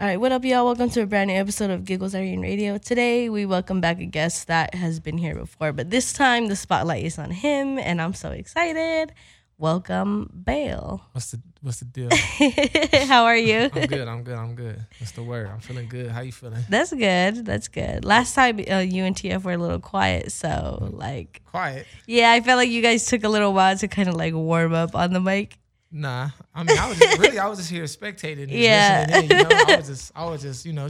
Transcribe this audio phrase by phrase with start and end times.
[0.00, 0.64] All right, what up, y'all?
[0.64, 2.78] Welcome to a brand new episode of Giggles Irene Radio.
[2.78, 6.56] Today, we welcome back a guest that has been here before, but this time the
[6.56, 9.12] spotlight is on him, and I'm so excited.
[9.58, 11.02] Welcome, Bale.
[11.12, 12.08] What's the What's the deal?
[13.08, 13.68] How are you?
[13.74, 14.08] I'm good.
[14.08, 14.34] I'm good.
[14.38, 14.86] I'm good.
[14.98, 15.48] What's the word?
[15.48, 16.10] I'm feeling good.
[16.10, 16.64] How you feeling?
[16.70, 17.44] That's good.
[17.44, 18.02] That's good.
[18.02, 21.86] Last time uh, you and TF were a little quiet, so like, Quiet.
[22.06, 24.72] yeah, I felt like you guys took a little while to kind of like warm
[24.72, 25.58] up on the mic.
[25.92, 26.30] Nah.
[26.54, 27.38] I mean, I was just really.
[27.38, 28.44] I was just here spectating.
[28.44, 29.18] and Yeah.
[29.18, 30.12] in, you know, I was just.
[30.14, 30.64] I was just.
[30.66, 30.88] You know.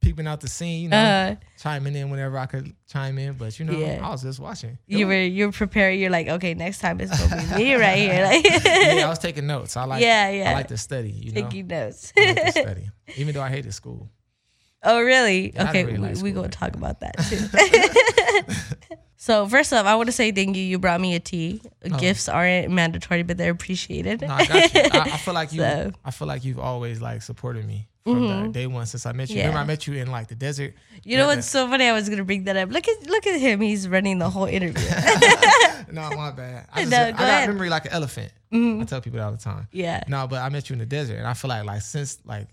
[0.00, 3.58] Peeping out the scene, you know, Uh, chiming in whenever I could chime in, but
[3.58, 3.98] you know, Yeah.
[4.00, 4.78] I was just watching.
[4.86, 5.98] It you was- were you're prepared.
[5.98, 8.22] You're like, okay, next time it's gonna be me right here.
[8.30, 9.76] Like, yeah, I was taking notes.
[9.76, 10.50] I like, Yeah, yeah.
[10.50, 11.10] I like to study.
[11.10, 12.12] You know, taking notes.
[12.16, 14.08] I like to study, even though I hated school.
[14.84, 15.50] Oh, really?
[15.52, 17.16] Yeah, okay, really like we, we gonna like talk about that
[18.88, 18.94] too.
[19.20, 20.62] So first off, I want to say thank you.
[20.62, 21.60] You brought me a tea.
[21.84, 21.98] Oh.
[21.98, 24.22] Gifts aren't mandatory, but they're appreciated.
[24.22, 24.28] Oh.
[24.28, 24.80] No, I got you.
[24.92, 25.60] I, I feel like you.
[25.60, 28.50] So- I feel like you've always like supported me from the mm-hmm.
[28.52, 29.36] day one since I met you.
[29.40, 30.72] Remember, I met you in like the desert.
[31.04, 31.84] you know Yeah, what's so funny?
[31.86, 32.70] I was gonna bring that up.
[32.70, 33.60] Look at look at him.
[33.60, 34.82] He's running the whole interview.
[35.90, 36.66] No, my bad.
[36.70, 37.48] I, just, No, I go got ahead.
[37.48, 38.30] memory like an elephant.
[38.52, 38.82] Mm-hmm.
[38.82, 39.66] I tell people that all the time.
[39.72, 40.04] yeah.
[40.06, 42.46] No, but I met you in the desert, and I feel like like since like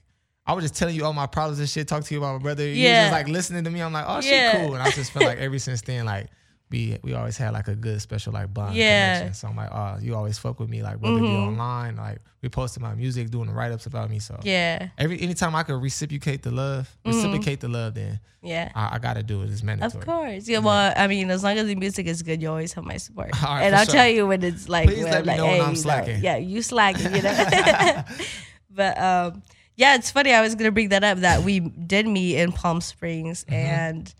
[0.47, 2.41] I was just telling you all my problems and shit, talk to you about my
[2.43, 2.65] brother.
[2.65, 2.73] Yeah.
[2.73, 3.81] You just like listening to me.
[3.81, 4.65] I'm like, oh shit, Yeah.
[4.65, 4.73] cool.
[4.75, 6.27] And I just feel like ever since then, like
[6.71, 8.85] we we always had like a good special like bond Yeah.
[8.85, 9.13] Mm-hmm.
[9.19, 9.33] connection.
[9.35, 12.19] So I'm like, oh, you always fuck with me, like whether it be online, like
[12.41, 14.19] we posted my music, doing the write ups about me.
[14.19, 14.89] So Yeah.
[14.97, 18.71] every anytime I could reciprocate the love, reciprocate the love, then Yeah.
[18.73, 19.51] I, I gotta do it.
[19.51, 20.01] It's mandatory.
[20.01, 20.47] Of course.
[20.47, 22.97] Yeah, well, I mean, as long as the music is good, you always have my
[22.97, 23.29] support.
[23.43, 23.93] Right, and I'll sure.
[23.93, 25.75] tell you when it's like, Please when let me like, know when hey, I'm you
[25.75, 26.23] know, slacking.
[26.23, 28.03] yeah, you slacking, you know.
[28.71, 29.43] but um,
[29.75, 30.33] yeah, it's funny.
[30.33, 33.53] I was gonna bring that up that we did meet in Palm Springs, Mm-hmm.
[33.53, 34.13] and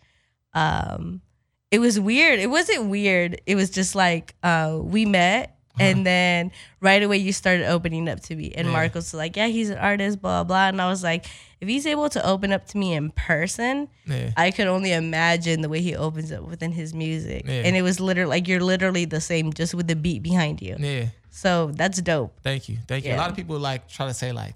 [0.54, 1.22] um,
[1.72, 2.40] it was weird.
[2.40, 3.42] It wasn't weird.
[3.46, 5.52] It was just like uh, we met.
[5.78, 8.72] And then right away you started opening up to me, and Yeah.
[8.72, 11.26] Mark was like, "Yeah, he's an artist, blah blah." And I was like,
[11.60, 14.32] "If he's able to open up to me in person, Yeah.
[14.38, 17.44] I could only imagine the way he opens up within his music.
[17.46, 17.64] Yeah.
[17.66, 20.78] And it was literally like you're literally the same, just with the beat behind you.
[20.80, 21.08] Yeah.
[21.30, 22.40] So that's dope.
[22.42, 22.78] Thank you.
[22.88, 23.14] Thank you.
[23.14, 24.56] A lot of people like try to say like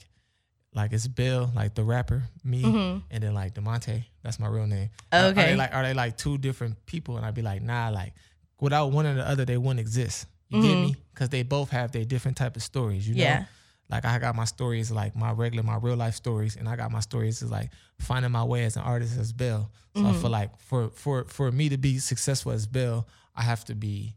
[0.73, 2.63] like it's Bale, like the rapper, me,
[3.11, 4.05] and then like Demonte.
[4.23, 4.89] That's my real name.
[5.11, 5.39] Are- Are Mm-hmm.
[5.39, 5.51] Okay.
[5.51, 7.17] they like are they like two different people?
[7.17, 8.13] And I'd be like, nah, like
[8.59, 10.25] without one or the other, they wouldn't exist.
[10.49, 10.95] You get me?
[11.13, 13.07] Because they both have their different type of stories.
[13.07, 13.23] You know?
[13.23, 13.41] Mm-hmm.
[13.41, 13.45] Yeah.
[13.89, 16.91] Like I got my stories like my regular, my real life stories, and I got
[16.91, 19.71] my stories is like finding my way as an artist as Bale.
[19.95, 20.21] So I Mm-hmm.
[20.21, 24.15] feel like for for for me to be successful as Bale, I have to be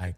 [0.00, 0.16] like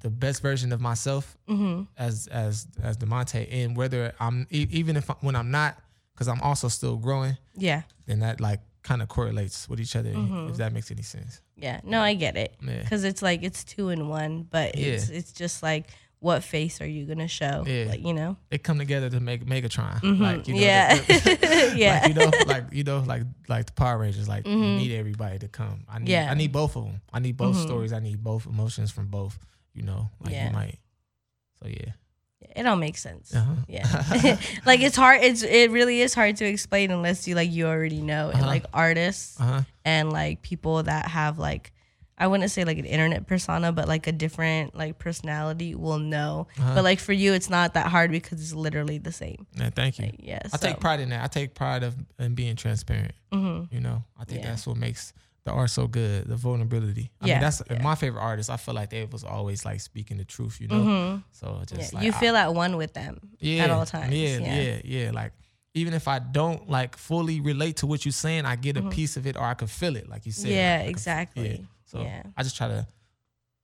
[0.00, 1.82] the best version of myself Mm-hmm.
[1.98, 5.78] as as as Demonte, and whether I'm even if I, when I'm not,
[6.16, 7.82] because I'm also still growing, Yeah.
[8.06, 10.12] then that like kind of correlates with each other.
[10.50, 11.40] If that makes any sense.
[11.56, 11.80] Yeah.
[11.84, 12.54] No, I get it.
[12.62, 12.80] Yeah.
[12.82, 15.16] Because it's like it's two in one, but it's Yeah.
[15.18, 15.88] it's just like
[16.20, 17.62] what face are you gonna show?
[17.66, 17.84] Yeah.
[17.90, 18.36] Like, you know?
[18.48, 20.00] They come together to make Megatron.
[20.18, 21.74] Like you know, Mm-hmm.
[21.74, 21.74] yeah.
[21.76, 22.00] yeah.
[22.00, 24.26] like, you know, like you know, like like the Power Rangers.
[24.28, 25.84] Like you need everybody to come.
[25.88, 26.10] I need, Mm-hmm.
[26.12, 26.30] Yeah.
[26.30, 27.00] I need both of them.
[27.12, 27.92] I need both stories.
[27.92, 29.38] I need both emotions from both.
[29.74, 30.46] You know, like Yeah.
[30.48, 30.78] you might.
[31.62, 31.92] So yeah.
[32.40, 33.34] It all makes sense.
[33.34, 33.54] Uh-huh.
[33.68, 34.38] Yeah.
[34.66, 38.00] like it's hard it's it really is hard to explain unless you like you already
[38.02, 38.28] know.
[38.28, 38.46] And Uh-huh.
[38.46, 39.62] like artists Uh huh.
[39.84, 41.72] and like people that have like
[42.18, 46.46] I wouldn't say like an internet persona, but like a different like personality will know.
[46.58, 46.74] Uh-huh.
[46.76, 49.46] But like for you, it's not that hard because it's literally the same.
[49.52, 50.06] Yeah, thank you.
[50.06, 51.22] Like, yeah, I take pride in that.
[51.24, 53.12] I take pride of in being transparent.
[53.32, 53.70] Mhm.
[53.70, 54.48] You know, I think Yeah.
[54.50, 55.12] that's what makes
[55.46, 56.26] the art so good.
[56.28, 57.10] The vulnerability.
[57.20, 57.80] I Yeah, mean, that's yeah.
[57.82, 58.50] my favorite artist.
[58.50, 60.60] I feel like they was always like speaking the truth.
[60.60, 61.20] You know, Mm-hmm.
[61.32, 64.12] so Yeah, just like you I- feel at one with them yeah, at all times.
[64.14, 64.60] Yeah, Yeah.
[64.60, 65.32] yeah, yeah, Like
[65.74, 69.16] even if I don't like fully relate to what you're saying, I get a piece
[69.16, 70.48] of it, or I can feel it, like you said.
[70.50, 70.56] Mm-hmm.
[70.56, 71.50] Yeah, Like, I can exactly.
[71.50, 71.66] yeah.
[71.84, 72.22] So Yeah.
[72.36, 72.86] I just try to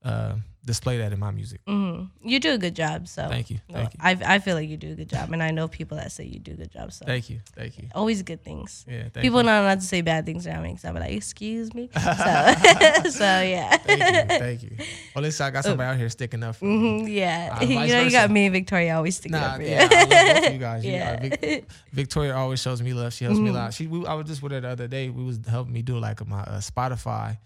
[0.05, 0.35] uh,
[0.65, 1.61] display that in my music.
[1.67, 3.09] hmm You do a good job.
[3.09, 5.43] So Thank you, thank you, I I feel like you do a good job, and
[5.43, 6.93] I know people that say you do a good job.
[6.93, 7.89] So thank you, thank you.
[7.95, 8.85] always good things.
[8.89, 9.47] Yeah, thank people you.
[9.47, 11.91] know not to say bad things around me, so I'm like, excuse me.
[11.99, 12.01] So,
[13.11, 13.77] so yeah.
[13.79, 14.77] Thank you, thank you.
[15.15, 17.03] Well, listen, I got somebody out here sticking up for me.
[17.03, 18.11] Mhm, yeah, Uh, you know, you versa.
[18.11, 19.69] got me and Victoria always sticking Nah, up for you.
[19.71, 20.85] yeah, I love you guys.
[20.85, 21.11] You, Yeah.
[21.19, 23.13] uh, Vic- Victoria always shows me love.
[23.13, 23.57] She helps me Mm-hmm.
[23.57, 23.75] a lot.
[23.75, 25.09] She, we, I was just with her the other day.
[25.11, 27.39] We was helping me do like my uh, Spotify,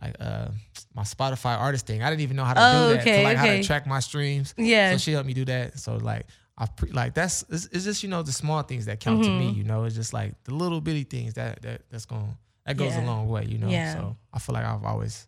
[0.00, 0.48] like uh,
[0.94, 2.02] my Spotify artist thing.
[2.02, 3.00] I didn't even know how to Oh, do that.
[3.00, 4.54] okay, to like how to track my streams.
[4.56, 4.92] Yeah.
[4.92, 5.78] So she helped me do that.
[5.78, 9.00] So like I pre- like that's it's, it's just you know the small things that
[9.00, 9.38] count to Mm-hmm.
[9.38, 9.50] me.
[9.50, 12.36] You know, it's just like the little bitty things that that that's going
[12.66, 13.04] that goes Yeah.
[13.04, 13.44] a long way.
[13.44, 13.68] You know.
[13.68, 13.94] Yeah.
[13.94, 15.26] So I feel like I've always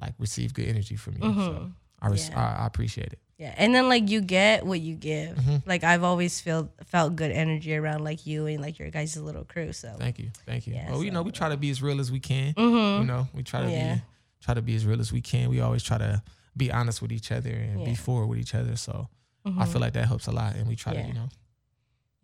[0.00, 1.20] like received good energy from you.
[1.20, 1.72] So Mhm.
[2.02, 2.38] I, res- Yeah.
[2.58, 3.18] I I appreciate it.
[3.38, 5.36] Yeah, and then like you get what you give.
[5.36, 5.56] Mm-hmm.
[5.66, 9.44] Like I've always felt felt good energy around like you and like your guys' little
[9.44, 9.72] crew.
[9.72, 10.74] So Thank you, thank you.
[10.74, 12.52] Yeah, well, you know, we try to be as real as we can.
[12.54, 13.00] Mhm.
[13.00, 13.94] You know, we try to Yeah.
[13.96, 14.02] be
[14.42, 15.48] try to be as real as we can.
[15.50, 16.22] We always try to
[16.56, 17.86] be honest with each other and Yeah.
[17.86, 18.76] be forward with each other.
[18.76, 19.08] So
[19.44, 19.68] I Mhm.
[19.68, 21.28] feel like that helps a lot, and we try to, you know,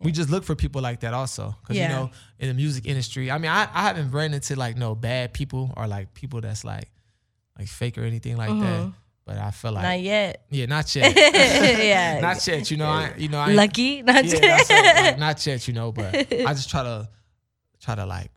[0.01, 2.09] we just look for people like that also because you know
[2.39, 5.73] in the music industry i mean I, I haven't ran into like no bad people
[5.75, 6.89] or like people that's like
[7.57, 8.93] like fake or anything like that Mhm.
[9.29, 10.45] But i feel like Not yet.
[10.49, 12.19] yeah not yet Yeah.
[12.21, 14.01] not yet you know i you know I Lucky.
[14.01, 17.07] Not yeah, what, like, not yet you know but i just try to
[17.79, 18.31] try to like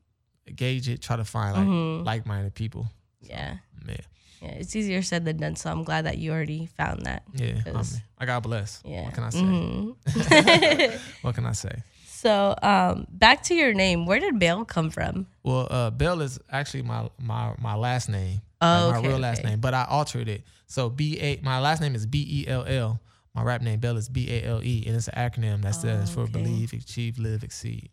[0.54, 2.04] gauge it try to find like Mhm.
[2.04, 2.86] like-minded people
[3.20, 3.56] yeah.
[3.88, 3.96] yeah
[4.42, 4.58] Yeah.
[4.60, 5.54] It's easier said than done.
[5.54, 7.22] So I'm glad that you already found that.
[7.32, 7.84] yeah I, mean,
[8.18, 9.04] I got blessed Yeah.
[9.04, 10.98] what can i say Mhm.
[11.22, 11.74] what can i say
[12.22, 14.06] so um, back to your name.
[14.06, 15.26] Where did Bell come from?
[15.42, 19.18] Well, uh, Bell is actually my my my last name, Oh, like okay, my real
[19.20, 19.48] last okay.
[19.50, 20.42] name, but I altered it.
[20.66, 23.00] So B A, my last name is B E L L.
[23.34, 26.10] My rap name Bale is B A L E, and it's an acronym that stands
[26.16, 26.30] Oh, for.
[26.30, 27.90] Believe, Achieve, Live, Exceed.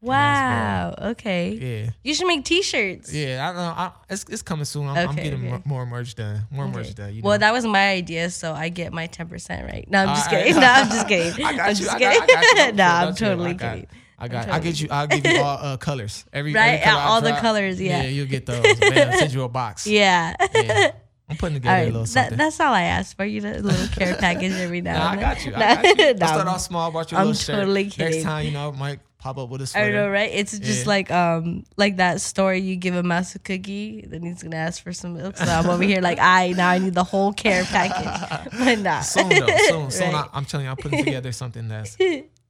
[0.00, 0.94] Wow.
[1.00, 1.50] Okay.
[1.84, 3.14] Yeah, You should make T-shirts.
[3.14, 3.48] yeah.
[3.48, 3.60] I know.
[3.60, 4.88] I, it's it's coming soon.
[4.88, 5.48] I'm, I'm getting okay.
[5.48, 6.42] more, more merch done.
[6.50, 6.74] More Okay.
[6.74, 7.14] merch done.
[7.14, 9.88] You Well, that was my idea, so I get my ten percent right.
[9.88, 10.54] No, I'm just kidding.
[10.56, 11.44] No, I'm just kidding.
[11.46, 11.76] I got I'm you.
[11.76, 12.48] just I got, I got you.
[12.56, 12.76] kidding.
[12.82, 13.86] no, I'm totally kidding.
[14.22, 14.48] I got.
[14.48, 14.88] I'll get you.
[14.90, 16.24] I'll give you all uh, colors.
[16.32, 16.74] Every Right?
[16.74, 18.02] every color I all the colors, yeah.
[18.02, 18.62] Yeah, you'll get those.
[18.80, 19.86] Man, I'll send you a box.
[19.86, 20.34] Yeah.
[20.54, 20.92] Yeah.
[21.28, 22.36] I'm putting together a right, little that, something.
[22.38, 23.24] that's all I ask for.
[23.24, 25.46] You know, a little care package every now Nah, I and got then.
[25.48, 25.54] you.
[25.54, 26.14] I got you.
[26.14, 27.56] No, start off small, bought you a I'm little shirt.
[27.56, 29.92] totally Next time, you know, might pop up with a I sweater.
[29.92, 30.30] know, right?
[30.32, 30.88] It's just Yeah.
[30.88, 34.82] like um like that story you give a mouse a cookie, then he's gonna ask
[34.82, 35.36] for some milk.
[35.38, 39.00] So I'm over here like, I now I need the whole care package, but not
[39.04, 40.12] Soon though, soon, soon.
[40.12, 40.26] Right.
[40.32, 41.96] I, I'm telling you, I'm putting together something that's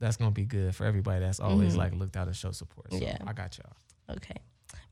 [0.02, 2.90] that's gonna be good for everybody that's always like looked out to show support.
[2.92, 3.06] So Mm-hmm.
[3.06, 3.18] Yeah.
[3.26, 4.16] I got y'all.
[4.16, 4.36] Okay.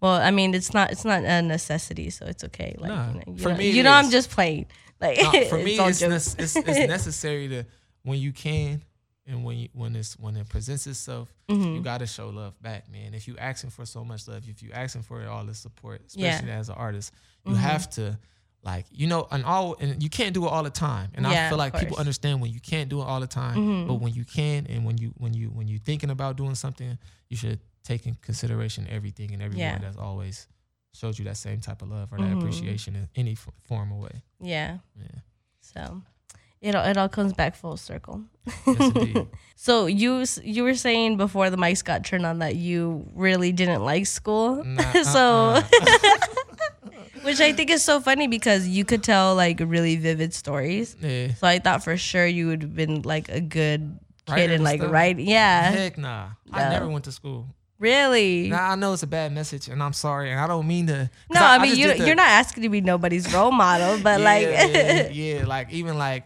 [0.01, 2.75] Well, I mean, it's not it's not a necessity, so it's okay.
[2.79, 4.67] Like, Nah, you know, you for know, me you know I'm just playing.
[5.01, 6.37] Like, Nah, for me, it's, jokes.
[6.37, 7.65] nec- it's it's necessary to
[8.05, 8.81] when you can
[9.27, 11.75] and when you when it's when it presents itself, Mm-hmm.
[11.75, 13.13] you gotta show love back, man.
[13.13, 16.29] If you asking for so much love, if you asking for all this support, Yeah.
[16.35, 17.13] especially as an artist,
[17.45, 17.61] you Mm-hmm.
[17.61, 18.19] have to
[18.63, 21.11] like you know and all and you can't do it all the time.
[21.15, 21.95] And Yeah, I feel like people.
[21.95, 22.01] Mm-hmm.
[22.01, 24.99] understand when you can't do it all the time, but when you can and when
[24.99, 26.99] you when you when you're thinking about doing something,
[27.29, 29.79] you should take in consideration everything and everyone Yeah.
[29.79, 30.47] that's always
[30.93, 32.39] showed you that same type of love or that Mhm.
[32.39, 34.23] appreciation in any f- form or way.
[34.41, 34.79] yeah.
[34.97, 35.21] Yeah.
[35.61, 36.03] So
[36.61, 38.25] it all, it all comes back full circle.
[38.67, 39.27] Yes.
[39.57, 43.85] So you you were saying before the mics got turned on that you really didn't
[43.85, 44.65] like school.
[44.65, 46.17] Nah, so uh-uh.
[47.23, 50.97] which I think is so funny because you could tell like really vivid stories.
[51.01, 51.35] Yeah.
[51.35, 54.65] So I thought for sure you would have been like a good kid Writer and
[54.65, 54.93] like stuff?
[54.93, 55.19] write.
[55.19, 55.71] Yeah.
[55.71, 56.31] Heck nah.
[56.53, 57.47] I never went to school.
[57.81, 58.51] Really?
[58.51, 61.11] Now I know it's a bad message, and I'm sorry, and I don't mean to.
[61.33, 64.27] no, I, mean just you, you're not asking to be nobody's role model, but yeah,
[64.27, 66.25] like yeah, yeah, like even like,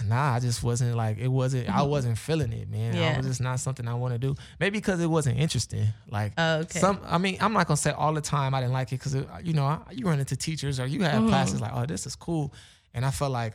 [0.06, 1.68] nah, I just wasn't like it wasn't.
[1.68, 2.92] I wasn't feeling it, man.
[2.92, 3.00] Mm-hmm.
[3.02, 3.14] Yeah.
[3.14, 4.34] I was just not something I want to do.
[4.60, 5.86] Maybe because it wasn't interesting.
[6.10, 6.78] Like Oh, okay.
[6.78, 9.14] some, I mean, I'm not gonna say all the time I didn't like it because
[9.44, 11.28] you know I- you run into teachers or you have Mm-hmm.
[11.28, 12.52] classes like, oh, this is cool,
[12.94, 13.54] and I felt like.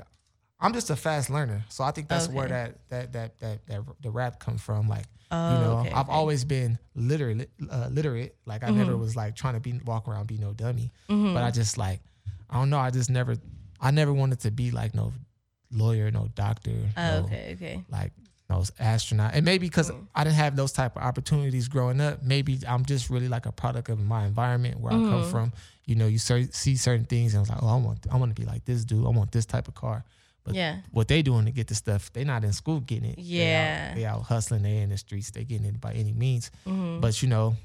[0.63, 3.81] I'm just a fast learner, so I think that's where that, that that that that
[3.99, 4.87] the rap comes from.
[4.87, 6.11] Like, Oh, you know, okay, I've okay.
[6.15, 8.35] always been literate, uh, literate.
[8.45, 8.77] Like I Mm-hmm.
[8.77, 10.91] never was like trying to be walk around be no dummy.
[11.07, 12.01] But I just like
[12.47, 12.77] I don't know.
[12.77, 13.37] I just never
[13.79, 15.13] I never wanted to be like no
[15.71, 17.83] lawyer, no doctor, Oh, no, okay, okay.
[17.89, 18.11] like
[18.49, 19.31] no astronaut.
[19.33, 20.07] And maybe because Mm.
[20.13, 22.21] I didn't have those type of opportunities growing up.
[22.21, 25.09] Maybe I'm just really like a product of my environment where I Mm-hmm.
[25.11, 25.53] come from.
[25.85, 28.17] You know, you cer- see certain things and I was like, oh, I want I
[28.17, 29.05] want to be like this dude.
[29.05, 30.03] I want this type of car.
[30.43, 30.79] But Yeah.
[30.91, 33.15] what they doing to get the stuff, they not in school getting it.
[33.15, 33.95] They out- Yeah.
[33.95, 36.51] They out, hustling, they in the streets, they getting it by any means.
[36.67, 36.99] Mm-hmm.
[36.99, 37.55] But you know,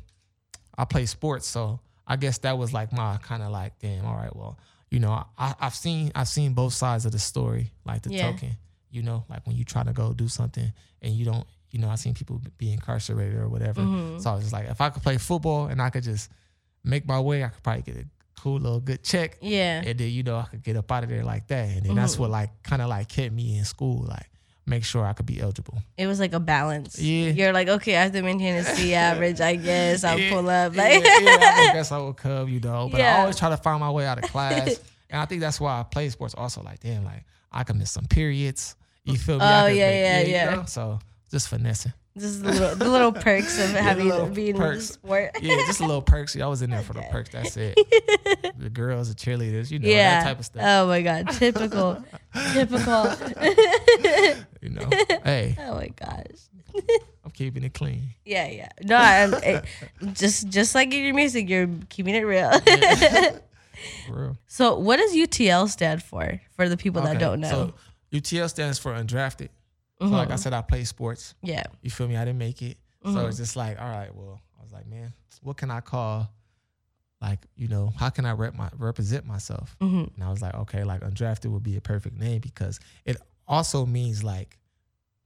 [0.79, 4.15] I play sports, so I guess that was like my kind of like, damn, all
[4.15, 4.59] right, well,
[4.91, 8.31] you know, I, I've seen I've seen both sides of the story, like the Yeah.
[8.31, 8.53] token.
[8.91, 11.89] You know, like when you try to go do something and you don't, you know,
[11.91, 13.83] I've seen people be incarcerated or whatever.
[13.83, 14.19] Mm-hmm.
[14.21, 16.31] So I was just like, if I could play football and I could just
[16.85, 18.07] make my way, I could probably get a
[18.41, 19.83] cool little good check Yeah.
[19.85, 21.65] and then you know I could get up out of there like that.
[21.69, 21.95] And then Mm-hmm.
[21.97, 24.31] that's what like kind of like kept me in school, like
[24.67, 25.79] make sure I could be eligible.
[25.97, 26.99] It was like a balance.
[26.99, 27.31] Yeah.
[27.31, 30.03] You're like, okay, I have to maintain a C average, I guess.
[30.05, 30.75] I'll Yeah, pull up.
[30.77, 32.89] Like yeah, I guess I will come, you know.
[32.91, 33.17] But Yeah.
[33.17, 34.81] I always try to find my way out of class,
[35.11, 36.35] and I think that's why I play sports.
[36.35, 38.75] Also, like damn, like I can miss some periods.
[39.05, 39.45] You feel me?
[39.45, 40.55] Oh, could yeah, make- yeah, you yeah.
[40.57, 40.65] know?
[40.67, 40.99] So
[41.31, 41.93] just finessing.
[42.19, 44.89] just the little, the little perks of having little being in perks.
[44.89, 45.31] the sport.
[45.43, 46.35] Yeah, just a little perks.
[46.35, 47.29] Yeah, I was in there for the perks.
[47.31, 47.77] That's it.
[48.59, 50.21] the girls, the cheerleaders, you know, yeah.
[50.21, 50.63] that type of stuff.
[50.65, 52.03] Oh my god, typical,
[52.53, 53.13] typical.
[54.67, 54.89] You know,
[55.25, 56.41] hey, Oh my gosh.
[57.25, 58.03] I'm keeping it clean.
[58.25, 58.69] Yeah, yeah.
[58.83, 59.65] No, I'm, it,
[60.13, 62.51] just just like in your music, you're keeping it real.
[64.09, 64.37] Real.
[64.47, 66.41] so, what does UTL stand for?
[66.57, 67.73] For the people that don't know.
[68.13, 69.49] So UTL stands for undrafted.
[70.01, 70.33] So like Mm-hmm.
[70.33, 71.35] I said, I play sports.
[71.43, 71.65] yeah.
[71.83, 72.17] You feel me?
[72.17, 72.77] I didn't make it.
[73.05, 73.29] So Mm-hmm.
[73.29, 76.29] it's just like, all right, well, I was like, man, what can I call?
[77.23, 79.75] Like, you know, how can I rep my represent myself?
[79.81, 83.17] hmm And I was like, okay, like undrafted would be a perfect name because it
[83.49, 84.59] also means like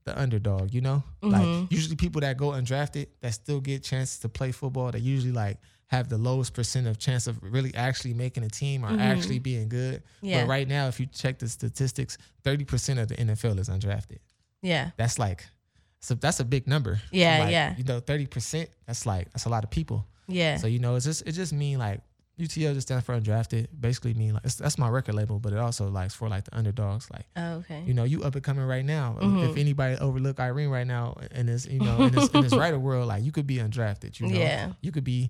[0.05, 1.03] the underdog, you know?
[1.21, 1.31] Mhm.
[1.63, 5.31] Like usually people that go undrafted that still get chances to play football, they usually
[5.31, 8.99] like have the lowest percent of chance of really actually making a team or Mhm.
[8.99, 10.01] actually being good.
[10.21, 10.41] Yeah.
[10.43, 14.19] But right now, if you check the statistics, 30% of the NFL is undrafted.
[14.61, 14.91] Yeah.
[14.97, 15.45] That's like
[16.03, 16.99] so that's a big number.
[17.11, 17.75] Yeah, Like, yeah.
[17.77, 20.07] You know, 30%, that's like that's a lot of people.
[20.27, 20.57] Yeah.
[20.57, 22.01] So you know, it's just it just mean like
[22.41, 23.67] UTL just stands for undrafted.
[23.79, 26.57] Basically mean like it's, that's my record label, but it also like for like the
[26.57, 27.09] underdogs.
[27.11, 27.83] Like oh, okay.
[27.85, 29.17] you know, you up and coming right now.
[29.21, 29.49] Mhm.
[29.51, 32.79] If anybody overlook Irene right now in this, you know, in this, in this writer
[32.79, 34.19] world, like you could be undrafted.
[34.19, 34.71] You know, Yeah.
[34.81, 35.29] you could be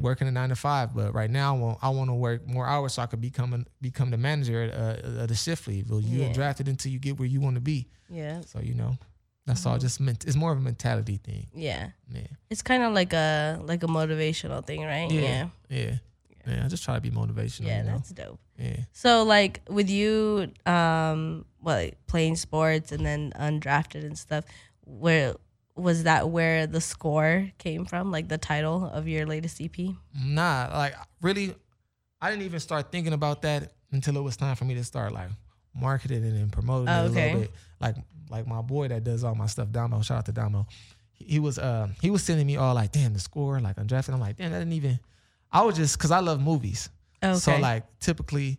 [0.00, 2.66] working a nine to five, but right now I want, I want to work more
[2.66, 5.88] hours so I could become a, become the manager uh, of the shift lead.
[5.90, 6.28] Well, you Yeah.
[6.32, 7.88] undrafted until you get where you want to be.
[8.08, 8.42] Yeah.
[8.42, 8.96] So you know,
[9.46, 9.76] that's all.
[9.76, 9.80] Mhm.
[9.80, 11.48] Just meant it's more of a mentality thing.
[11.54, 11.88] Yeah.
[12.12, 15.10] Yeah, It's kind of like a like a motivational thing, right?
[15.10, 15.48] Yeah.
[15.68, 15.94] yeah, yeah.
[16.46, 17.66] I just try to be motivational.
[17.66, 17.92] Yeah, you know?
[17.92, 18.40] that's dope.
[18.58, 18.76] yeah.
[18.92, 24.44] So like with you um what like, playing sports and then undrafted and stuff,
[24.84, 25.34] where
[25.74, 28.10] was that where the score came from?
[28.10, 29.76] Like the title of your latest EP?
[30.24, 31.54] Nah, like really,
[32.20, 35.12] I didn't even start thinking about that until it was time for me to start
[35.12, 35.28] like
[35.74, 37.24] marketing it and promoting Oh, it a okay.
[37.26, 37.50] little bit.
[37.80, 37.96] Like
[38.30, 40.02] like my boy that does all my stuff, Damo.
[40.02, 40.66] Shout out to Damo.
[41.12, 44.12] He, he was uh he was sending me all like, damn, the score, like undrafted.
[44.12, 44.98] I'm like, damn, that didn't even.
[45.52, 46.88] I was just because I love movies.
[47.22, 47.34] Okay.
[47.34, 48.58] So like typically,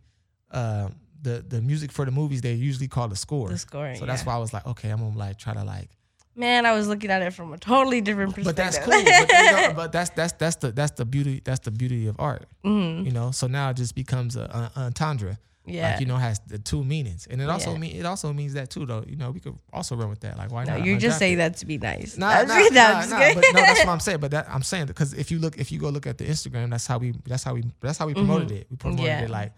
[0.51, 0.89] uh,
[1.21, 3.50] the the music for the movies they usually call the score.
[3.50, 3.95] the score.
[3.95, 5.89] so that's why I was like, okay, I'm gonna like try to like
[6.36, 8.56] Man, I was looking at it from a totally different perspective.
[8.56, 9.04] but that's cool.
[9.04, 12.16] But, you know, but that's that's that's the that's the beauty that's the beauty of
[12.20, 13.06] art, Mhm.
[13.06, 13.32] you know.
[13.32, 14.42] So now it just becomes a,
[14.75, 15.92] a, a entendre, Yeah.
[15.92, 17.78] like you know, has the two meanings, and it also Yeah.
[17.78, 19.04] mean it also means that too, though.
[19.08, 20.38] You know, we could also run with that.
[20.40, 20.86] Like, why no, not?
[20.88, 22.18] you're just saying that to be nice.
[22.18, 24.20] Nah, nah, no, I'm nah, nah, but no, that's what I'm saying.
[24.20, 26.72] But that I'm saying because if you look, if you go look at the Instagram,
[26.72, 28.68] that's how we, that's how we, that's how we promoted it.
[28.72, 29.20] We promoted Mm-hmm.
[29.20, 29.25] Yeah.
[29.25, 29.52] it like,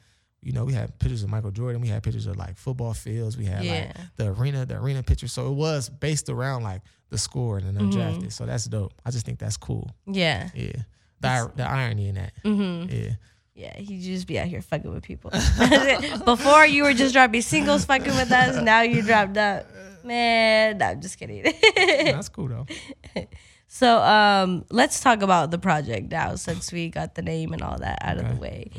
[0.45, 3.35] you know, we had pictures of Michael Jordan, we had pictures of like football fields,
[3.37, 3.91] we had Yeah.
[3.97, 5.27] like the arena, the arena picture.
[5.27, 7.99] So it was based around like the score and then Mm-hmm.
[7.99, 8.31] undrafted.
[8.31, 8.93] So that's dope.
[9.05, 9.89] I just think that's cool.
[10.05, 10.49] yeah.
[10.55, 10.71] Yeah,
[11.19, 12.31] the the irony in that.
[12.43, 12.93] Mm-hmm.
[12.95, 13.09] Yeah,
[13.55, 15.31] Yeah, he just be out here fucking with people.
[16.25, 18.61] Before you were just dropping singles fucking with us.
[18.61, 19.65] Now you dropped up.
[20.03, 21.41] Man, no, I'm just kidding.
[21.75, 22.67] that's cool though.
[23.67, 27.77] so um let's talk about the project now since we got the name and all
[27.79, 28.69] that out of the way.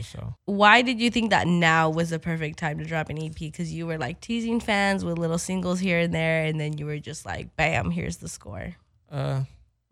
[0.45, 3.35] Why did you think that now was the perfect time to drop an EP?
[3.35, 6.87] Because you were like teasing fans with little singles here and there, and then you
[6.87, 8.76] were just like, bam, here's the score.
[9.11, 9.43] Uh,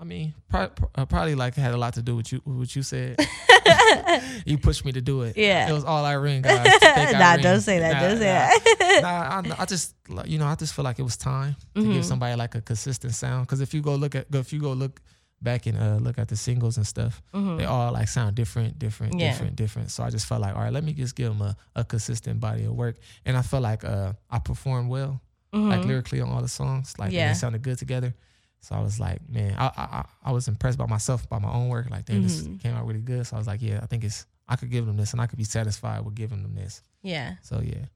[0.05, 2.77] I mean, pro- pro- uh, probably like had a lot to do with you, what
[2.77, 3.17] you said.
[4.45, 5.35] you pushed me to do it.
[5.35, 5.67] Yeah.
[5.71, 6.67] it was all Irene, guys.
[6.83, 6.89] Nah,
[7.31, 7.43] Irene.
[7.43, 7.93] don't say that.
[7.95, 8.79] Nah, don't say nah.
[9.01, 9.03] that.
[9.49, 9.95] nah, I, I just
[10.27, 11.95] you know I just feel like it was time to Mhm.
[11.95, 13.47] give somebody like a consistent sound.
[13.47, 15.01] Because if you go look at go if you go look
[15.41, 17.57] back and uh, look at the singles and stuff, Mhm.
[17.57, 19.31] they all like sound different, different, Yeah.
[19.31, 19.91] different, different.
[19.91, 22.41] So I just felt like all right, let me just give them a, a consistent
[22.41, 22.97] body of work.
[23.25, 25.23] And I felt like uh, I performed well,
[25.55, 25.87] like Mhm.
[25.87, 27.29] lyrically on all the songs, like Yeah.
[27.29, 28.15] they sounded good together.
[28.65, 31.69] So I was like, man, I I, I- was impressed by myself, by my own
[31.69, 31.91] work.
[31.91, 32.61] Like, damn, this Mhm.
[32.61, 33.27] came out really good.
[33.27, 35.27] So I was like, yeah, I think it's I could give them this, and I
[35.27, 36.83] could be satisfied with giving them this.
[37.03, 37.37] Yeah.
[37.43, 37.87] So yeah.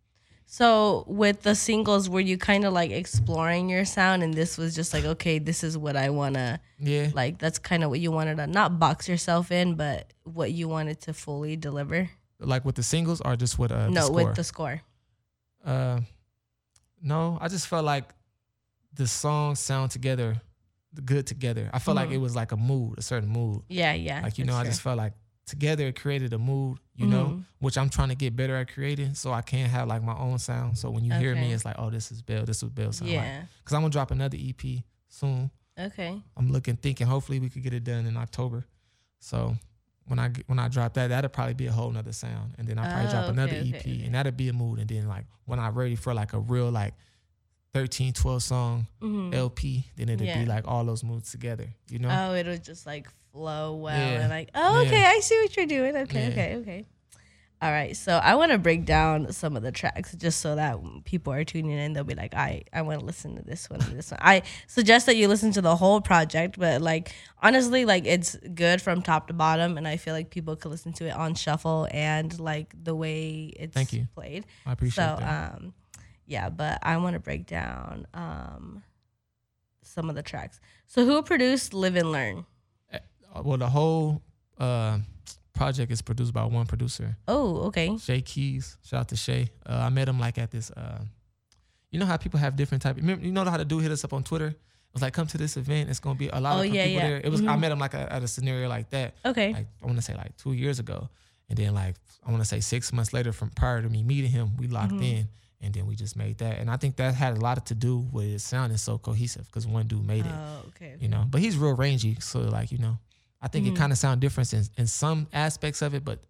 [0.51, 4.75] So with the singles, were you kind of like exploring your sound, and this was
[4.75, 7.39] just like, okay, this is what I wanna Yeah, like.
[7.39, 11.01] That's kind of what you wanted to not box yourself in, but what you wanted
[11.03, 12.09] to fully deliver.
[12.41, 14.15] like with the singles or just with uh the no, score?
[14.25, 14.81] with the score.
[15.65, 16.01] uh
[17.03, 18.05] no, I just felt like
[18.95, 20.41] the songs sound together
[21.05, 21.71] good together.
[21.73, 22.15] I felt like Mhm.
[22.15, 23.63] it was like a mood, a certain mood.
[23.69, 24.23] Yeah, yeah.
[24.23, 25.13] Like you know, I just felt like
[25.47, 27.45] together it created a mood, you know, Mhm.
[27.59, 30.39] which I'm trying to get better at creating so I can have like my own
[30.39, 30.77] sound.
[30.79, 33.11] So when you hear me, it's like, oh, this is Bale, this is Bale sound
[33.11, 33.43] yeah.
[33.65, 35.51] Cause I'm gonna drop another EP soon.
[35.79, 36.21] Okay.
[36.37, 38.67] I'm looking, thinking, hopefully we could get it done in October.
[39.21, 39.57] So
[40.07, 42.79] when I when I drop that, that'll probably be a whole nother sound, and then
[42.79, 44.05] I'll probably Oh, drop another okay, EP, okay, okay.
[44.07, 44.79] and that'll be a mood.
[44.81, 46.95] And then like when I'm ready for like a real like
[47.79, 49.35] 13, 12 song Mhm.
[49.35, 50.39] LP, then it'll Yeah.
[50.41, 51.69] be like all those moods together.
[51.89, 52.09] You know?
[52.11, 54.21] Oh, it'll just like flow well Yeah.
[54.23, 54.89] and like, oh, Yeah.
[54.89, 55.97] okay, I see what you're doing.
[55.97, 56.29] Okay, Yeah.
[56.31, 56.85] okay, okay.
[57.61, 60.79] All right, so I want to break down some of the tracks just so that
[61.05, 61.93] people are tuning in.
[61.93, 64.21] They'll be like, I, I want to listen to this one, this one.
[64.23, 68.81] I suggest that you listen to the whole project, but like honestly, like it's good
[68.81, 71.89] from top to bottom, and I feel like people could listen to it on shuffle
[71.93, 74.07] and like the way it's Thank you.
[74.15, 74.47] played.
[74.65, 75.55] I appreciate So, that.
[75.57, 75.75] um,
[76.29, 78.83] yeah, but I want to break down um
[79.83, 80.61] some of the tracks.
[80.87, 82.45] So, who produced "Live and Learn"?
[82.93, 84.23] Uh, well, the whole
[84.59, 84.99] uh,
[85.55, 87.97] project is produced by one producer, Oh, okay.
[87.99, 88.77] Shay Keys.
[88.85, 89.51] Shout out to Shay.
[89.67, 90.71] Uh, I met him like at this.
[90.71, 91.01] Uh,
[91.91, 92.97] you know how people have different type.
[92.97, 94.49] Remember, you know how to do hit us up on Twitter.
[94.49, 95.91] It was like, come to this event.
[95.91, 97.09] It's gonna be a lot Oh, of yeah, people yeah.
[97.09, 97.21] there.
[97.25, 97.41] It was.
[97.41, 97.61] I Mhm.
[97.61, 99.15] met him like a, at a scenario like that.
[99.25, 99.53] Okay.
[99.53, 101.09] Like I want to say like two years ago,
[101.49, 104.31] and then like I want to say six months later from prior to me meeting
[104.31, 105.03] him, we locked Mhm.
[105.13, 105.29] in,
[105.61, 106.59] and then we just made that.
[106.59, 109.67] And I think that had a lot to do with it sounding so cohesive because
[109.67, 110.97] one dude made it, Oh, okay.
[111.01, 111.25] you know.
[111.29, 112.99] But he's real rangy, so like you know,
[113.43, 113.73] I think Mhm.
[113.73, 116.21] it kind of sound different in, in some aspects of it, but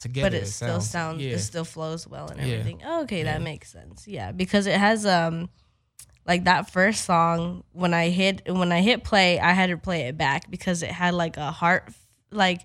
[0.00, 1.30] together but it, still sounds yeah.
[1.30, 2.54] it still flows well and Yeah.
[2.54, 2.82] everything.
[2.84, 3.24] Oh, okay, Yeah.
[3.34, 4.06] that makes sense.
[4.08, 5.48] Yeah, because it has um
[6.26, 10.02] like that first song when I hit when I hit play, I had to play
[10.02, 11.92] it back because it had like a heart
[12.30, 12.62] like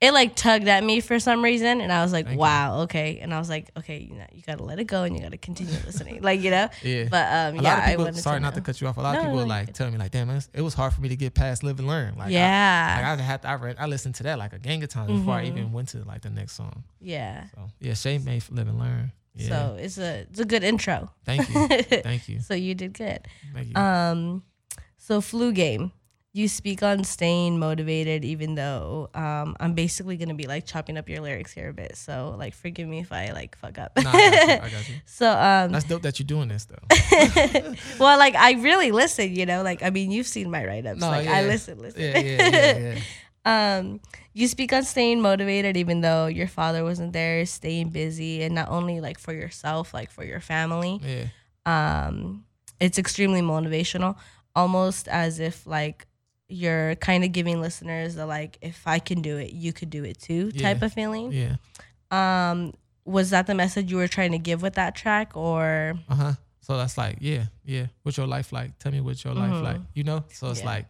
[0.00, 2.40] it like tugged at me for some reason and I was like, Thank you.
[2.40, 3.18] wow, okay.
[3.20, 5.36] And I was like, okay, you know, you gotta let it go and you gotta
[5.38, 6.22] continue listening.
[6.22, 6.68] like, you know?
[6.84, 7.08] yeah.
[7.10, 8.86] But um a yeah, lot of I people, wanted sorry to not to cut you
[8.86, 8.96] off.
[8.96, 10.92] A lot No, of people no, like you're tell me like, damn, it was hard
[10.92, 12.14] for me to get past live and learn.
[12.16, 12.94] Like, I, yeah.
[13.10, 15.10] like I had to, I read, I listened to that like a gang of times
[15.18, 15.48] before I Mhm.
[15.48, 16.84] even went to like the next song.
[17.00, 17.46] yeah.
[17.56, 19.12] So yeah, Shay made for live and learn.
[19.34, 21.10] Yeah, So it's a it's a good intro.
[21.24, 21.68] thank you,
[22.02, 23.26] thank you, so you did good.
[23.54, 23.74] thank you.
[23.76, 24.42] Um,
[24.96, 25.90] so flu game.
[26.38, 31.08] You speak on staying motivated, even though um, I'm basically gonna be like chopping up
[31.08, 31.96] your lyrics here a bit.
[31.96, 33.90] So like, forgive me if I like fuck up.
[34.00, 34.52] nah, I got you.
[34.52, 34.94] I got you.
[35.04, 37.74] so um, That's dope that you're doing this though.
[37.98, 39.34] well, like I really listen.
[39.34, 41.00] You know, like I mean, you've seen my write ups.
[41.00, 41.48] No, like I yeah.
[41.48, 42.02] listen, listen.
[42.02, 42.78] Yeah, yeah, yeah,
[43.44, 43.76] yeah.
[43.78, 44.00] um,
[44.32, 48.68] you speak on staying motivated, even though your father wasn't there, staying busy, and not
[48.68, 51.00] only like for yourself, like for your family.
[51.02, 51.24] yeah.
[51.66, 52.44] um
[52.78, 54.16] it's extremely motivational
[54.54, 56.07] almost as if like
[56.48, 60.02] you're kind of giving listeners the like if i can do it you could do
[60.04, 60.86] it too type Yeah.
[60.86, 61.56] of feeling Yeah.
[62.10, 62.72] um
[63.04, 66.32] was that the message you were trying to give with that track or Uh huh.
[66.60, 67.86] So that's like, yeah, yeah.
[68.02, 68.78] What's your life like?
[68.78, 69.62] Tell me what your life Mhm.
[69.62, 69.80] like.
[69.94, 70.24] You know.
[70.34, 70.66] So it's Yeah.
[70.66, 70.86] like,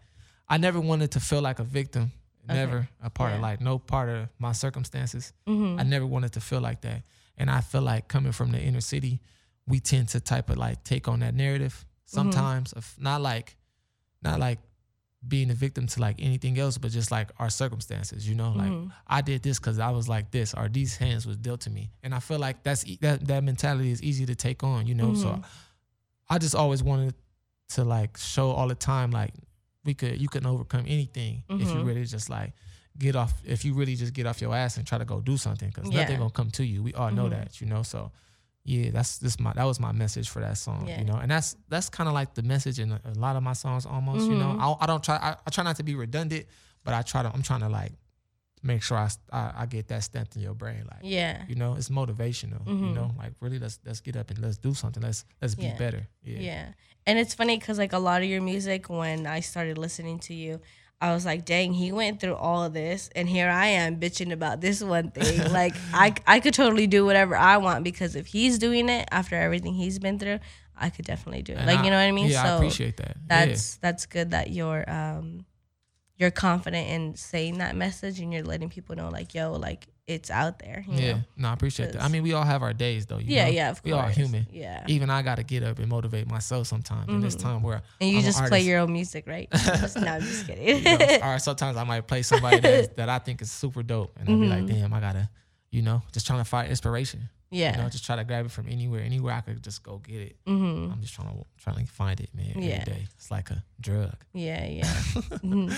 [0.48, 2.10] I never wanted to feel like a victim.
[2.50, 2.54] Okay.
[2.58, 3.46] Never a part of Yeah.
[3.48, 5.32] like no part of my circumstances.
[5.46, 5.78] Mhm.
[5.78, 7.02] I never wanted to feel like that.
[7.36, 9.20] And I feel like coming from the inner city,
[9.68, 12.16] we tend to type of like take on that narrative Mm-hmm.
[12.16, 13.56] sometimes of not like,
[14.20, 14.58] not like
[15.26, 18.28] being a victim to like anything else, but just like our circumstances.
[18.28, 18.92] You know, like Mhm.
[19.06, 21.90] I did this because I was like this, or these hands was dealt to me,
[22.02, 24.86] and I feel like that's that that mentality is easy to take on.
[24.86, 25.44] You know, so Mhm.
[26.30, 27.14] I just always wanted
[27.70, 29.34] to like show all the time like
[29.84, 31.86] we could you can overcome anything if you Mhm.
[31.86, 32.52] really just like
[32.98, 35.36] get off if you really just get off your ass and try to go do
[35.36, 36.00] something because Yeah.
[36.02, 36.82] nothing gonna come to you.
[36.82, 37.30] We all know Mhm.
[37.30, 37.82] that, you know.
[37.82, 38.12] So
[38.68, 40.98] yeah, that's this my that was my message for that song, Yeah.
[41.00, 43.42] you know, and that's that's kind of like the message in a, a lot of
[43.42, 44.52] my songs almost, you know.
[44.54, 44.60] Mhm.
[44.80, 46.44] I, I don't try I, I try not to be redundant,
[46.84, 47.92] but I try to I'm trying to like
[48.62, 51.74] make sure I I, I get that stamped in your brain, like yeah you know,
[51.78, 52.94] it's motivational, you Mhm.
[52.94, 56.06] know, like really let's let's get up and let's do something, let's let's be better,
[56.22, 56.38] Yeah.
[56.48, 56.64] yeah.
[57.06, 60.34] and it's funny because like a lot of your music when i started listening to
[60.34, 60.60] you
[61.00, 64.32] I was like, dang, he went through all of this, and here I am bitching
[64.32, 65.52] about this one thing.
[65.52, 69.36] like, I, I could totally do whatever I want because if he's doing it after
[69.36, 70.40] everything he's been through,
[70.76, 71.58] I could definitely do it.
[71.58, 72.28] And like, I- you know what I mean?
[72.28, 73.16] Yeah, I appreciate that.
[73.26, 75.44] that's that's good that you're um
[76.16, 80.30] you're confident in saying that message and you're letting people know like yo like it's
[80.30, 81.12] out there you yeah.
[81.12, 81.20] Know?
[81.36, 82.02] no, I appreciate that.
[82.02, 83.18] I mean, we all have our days though.
[83.18, 83.50] You yeah know?
[83.50, 83.92] yeah of course.
[83.92, 84.46] we are human.
[84.50, 87.82] yeah Even I got to get up and motivate myself sometimes in this time where
[88.00, 90.82] and you I'm just play your own music right Just- no i'm just kidding you
[90.98, 94.28] know, or sometimes I might play somebody that, that I think is super dope, and
[94.28, 94.68] I'll be like, Mhm.
[94.80, 95.28] damn, I gotta,
[95.70, 97.28] you know, just trying to find inspiration.
[97.50, 99.98] Yeah You know, just try to grab it from anywhere, anywhere I could just go
[99.98, 100.36] get it.
[100.46, 102.52] hmm I'm just trying to trying to find it, man.
[102.56, 102.80] Yeah.
[102.80, 104.14] Every day, it's like a drug.
[104.34, 104.84] yeah yeah
[105.44, 105.72] Mhm.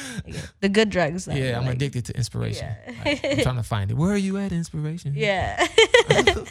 [0.61, 2.67] The good drugs though, yeah, I'm like- addicted to inspiration.
[2.69, 2.95] Yeah.
[3.05, 3.97] Like, I'm trying to find it.
[3.97, 5.13] Where are you at, inspiration?
[5.17, 5.67] Yeah.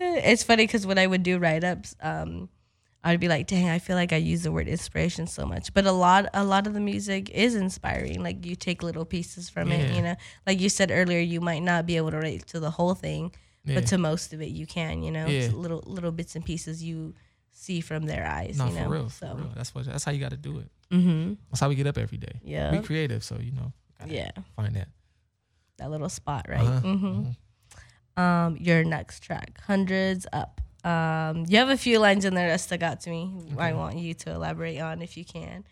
[0.00, 2.48] it's funny because when I would do write ups, um,
[3.04, 5.72] I'd be like, dang, I feel like I use the word inspiration so much.
[5.72, 8.22] But a lot a lot of the music is inspiring.
[8.22, 10.16] Like you take little pieces from it, you know.
[10.46, 13.32] Like you said earlier, you might not be able to relate to the whole thing,
[13.68, 13.74] Yeah.
[13.76, 15.26] but to most of it you can, you know.
[15.26, 15.40] Yeah.
[15.42, 17.14] It's little little bits and pieces you
[17.52, 18.56] see from their eyes.
[18.58, 18.84] no, you know?
[18.84, 19.52] for real, So for real.
[19.54, 19.84] That's what.
[19.86, 20.68] That's how you got to do it.
[20.92, 21.34] mm-hmm.
[21.50, 22.40] That's how we get up every day.
[22.44, 22.72] Yeah.
[22.72, 23.72] We creative, so you know.
[24.06, 24.30] Yeah.
[24.56, 24.88] Find that.
[25.78, 26.60] That little spot, right?
[26.60, 27.20] Uh-huh, Mm-hmm.
[27.20, 28.22] uh-huh.
[28.22, 30.60] um, your next track, Hundreds Up.
[30.84, 33.32] Um, you have a few lines in there that stuck out to me.
[33.58, 35.64] I want you to elaborate on if you can.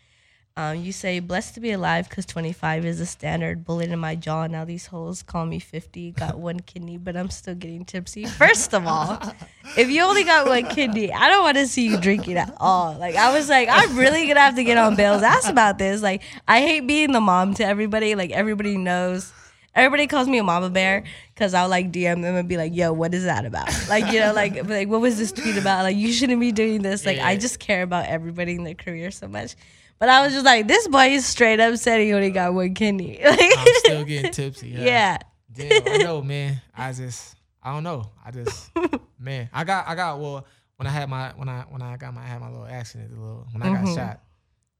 [0.59, 3.67] Um, you say, blessed to be alive because 25 is a standard.
[3.67, 4.47] Bullet in my jaw.
[4.47, 6.13] Now these hoes call me 50.
[6.13, 8.25] Got one kidney, but I'm still getting tipsy.
[8.25, 9.21] First of all,
[9.77, 12.95] if you only got one kidney, I don't want to see you drinking at all.
[12.95, 15.77] Like, I was like, I'm really going to have to get on Bale's ass about
[15.77, 16.01] this.
[16.01, 18.15] Like, I hate being the mom to everybody.
[18.15, 19.35] Like, everybody knows.
[19.75, 22.95] Everybody calls me a mama bear because I'll like DM them and be like, yo,
[22.95, 23.69] what is that about?
[23.91, 25.83] Like, you know, like, like what was this tweet about?
[25.83, 27.05] Like, you shouldn't be doing this.
[27.05, 29.55] Like, I just care about everybody in their career so much.
[29.99, 32.75] But I was just like, this boy is straight up said he only got one
[32.75, 33.19] kidney.
[33.25, 34.69] Like, I'm still getting tipsy.
[34.69, 35.19] yeah.
[35.53, 36.61] Damn, I know, man.
[36.77, 38.11] I just, I don't know.
[38.25, 38.71] I just,
[39.19, 40.21] man, I got, I got.
[40.21, 42.67] Well, when I had my, when I, when I got my, I had my little
[42.67, 43.95] accident, the little, when I got Mhm.
[43.95, 44.21] shot,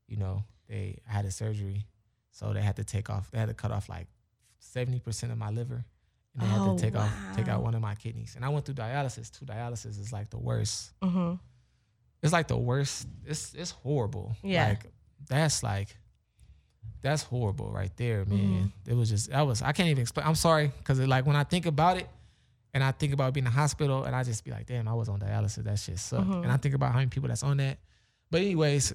[0.07, 1.87] you know, they I had a surgery,
[2.31, 4.07] so they had to take off, they had to cut off like
[4.59, 5.83] seventy percent of my liver,
[6.35, 8.35] and they had Oh, to take off take out one of my kidneys.
[8.37, 9.31] And I went through dialysis.
[9.31, 10.93] Two dialysis is like the worst.
[11.03, 11.37] Mm-hmm.
[12.23, 13.07] It's like the worst.
[13.25, 14.37] It's it's horrible.
[14.43, 14.69] Yeah.
[14.69, 14.85] Like
[15.29, 15.97] that's like
[17.03, 18.39] that's horrible right there, man.
[18.39, 18.91] Mm-hmm.
[18.91, 20.27] It was just I was I can't even explain.
[20.27, 22.09] I'm sorry because like when I think about it.
[22.75, 24.93] And I think about being in the hospital, and I just be like, "Damn, I
[24.93, 25.65] was on dialysis.
[25.65, 26.43] That shit sucked." Mhm.
[26.43, 27.79] And I think about how many people that's on that.
[28.31, 28.93] But anyways,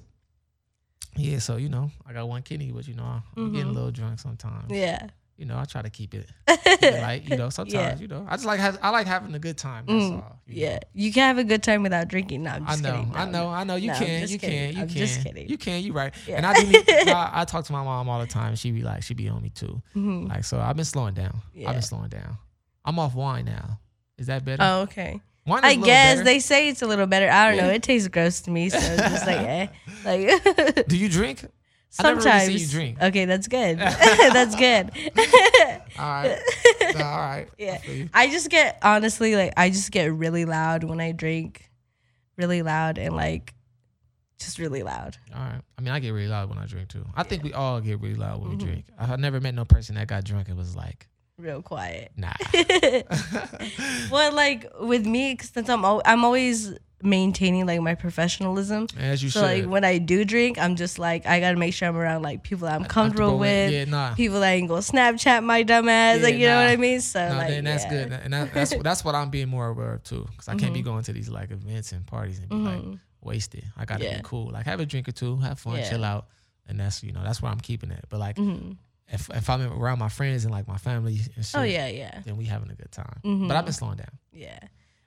[1.16, 1.40] yeah.
[1.40, 4.20] So you know, I got one kidney, but you know, I'm getting a little drunk
[4.20, 4.70] sometimes.
[4.70, 5.08] Yeah.
[5.38, 7.24] You know, I try to keep it, keep it light.
[7.28, 7.96] You know, sometimes Yeah.
[7.98, 9.86] you know, I just like have, I like having a good time.
[9.86, 10.40] That's Mm, all.
[10.46, 10.74] you Yeah.
[10.74, 10.78] know.
[10.94, 12.44] You can have a good time without drinking.
[12.44, 13.12] No, I'm I know, kidding.
[13.16, 13.74] I know, I know.
[13.76, 14.58] You No, can, just you kidding.
[14.68, 15.48] can, you I'm can, just kidding.
[15.48, 15.82] you can.
[15.82, 16.14] You right.
[16.28, 16.36] Yeah.
[16.36, 16.66] And I do.
[16.66, 18.54] Need, I, I talk to my mom all the time.
[18.56, 19.82] She be like, she be on me too.
[19.96, 20.28] Mhm.
[20.28, 21.40] Like, so I've been slowing down.
[21.66, 22.38] I've been slowing down.
[22.84, 23.80] I'm off wine now.
[24.18, 24.62] Is that better?
[24.62, 25.20] Oh, okay.
[25.46, 26.24] wine I guess better.
[26.24, 27.28] they say it's a little better.
[27.28, 27.72] I don't know.
[27.72, 29.66] It tastes gross to me, so it's just like, eh.
[30.04, 31.46] Like Do you drink?
[31.98, 32.46] I never sometimes.
[32.48, 33.02] really see you drink.
[33.02, 33.78] Okay, that's good.
[33.78, 34.90] that's good.
[35.98, 36.38] All right.
[36.96, 37.46] All right.
[37.58, 37.78] Yeah.
[37.86, 38.08] you.
[38.14, 41.70] I just get honestly like I just get really loud when I drink,
[42.36, 43.54] really loud and like
[44.38, 45.16] just really loud.
[45.34, 45.60] All right.
[45.78, 47.04] I mean, I get really loud when I drink too.
[47.14, 48.58] I think we all get really loud when Mhm.
[48.58, 48.84] we drink.
[48.98, 52.12] I- I've never met no person that got drunk and was like, Real quiet.
[52.16, 52.32] nah.
[54.10, 56.72] well, like with me since I'm al- I'm always
[57.02, 58.86] maintaining like my professionalism.
[58.98, 59.46] As you So should.
[59.46, 62.42] like when I do drink, I'm just like I gotta make sure I'm around like
[62.42, 63.72] people that I'm comfortable with.
[63.72, 64.14] Yeah, nah.
[64.14, 66.68] People that ain't gonna Snapchat my dumb ass, like Yeah, you know what.
[66.68, 67.00] I mean.
[67.00, 67.90] So No, like then that's yeah.
[67.90, 70.72] good, and that, that's that's what I'm being more aware of too, because I can't
[70.74, 70.84] be Mhm.
[70.84, 72.98] going to these like events and parties and be like Mhm.
[73.20, 73.64] wasted.
[73.76, 74.16] I gotta Yeah.
[74.16, 76.28] be cool, like have a drink or two, have fun, chill out,
[76.68, 78.04] and that's you know that's where I'm keeping it.
[78.08, 78.76] But like Mhm.
[79.08, 82.20] if if I'm around my friends and like my family and shit, Oh yeah, yeah,
[82.24, 83.20] then we having a good time.
[83.24, 83.48] Mhm.
[83.48, 84.18] But I've been slowing down.
[84.32, 84.58] yeah.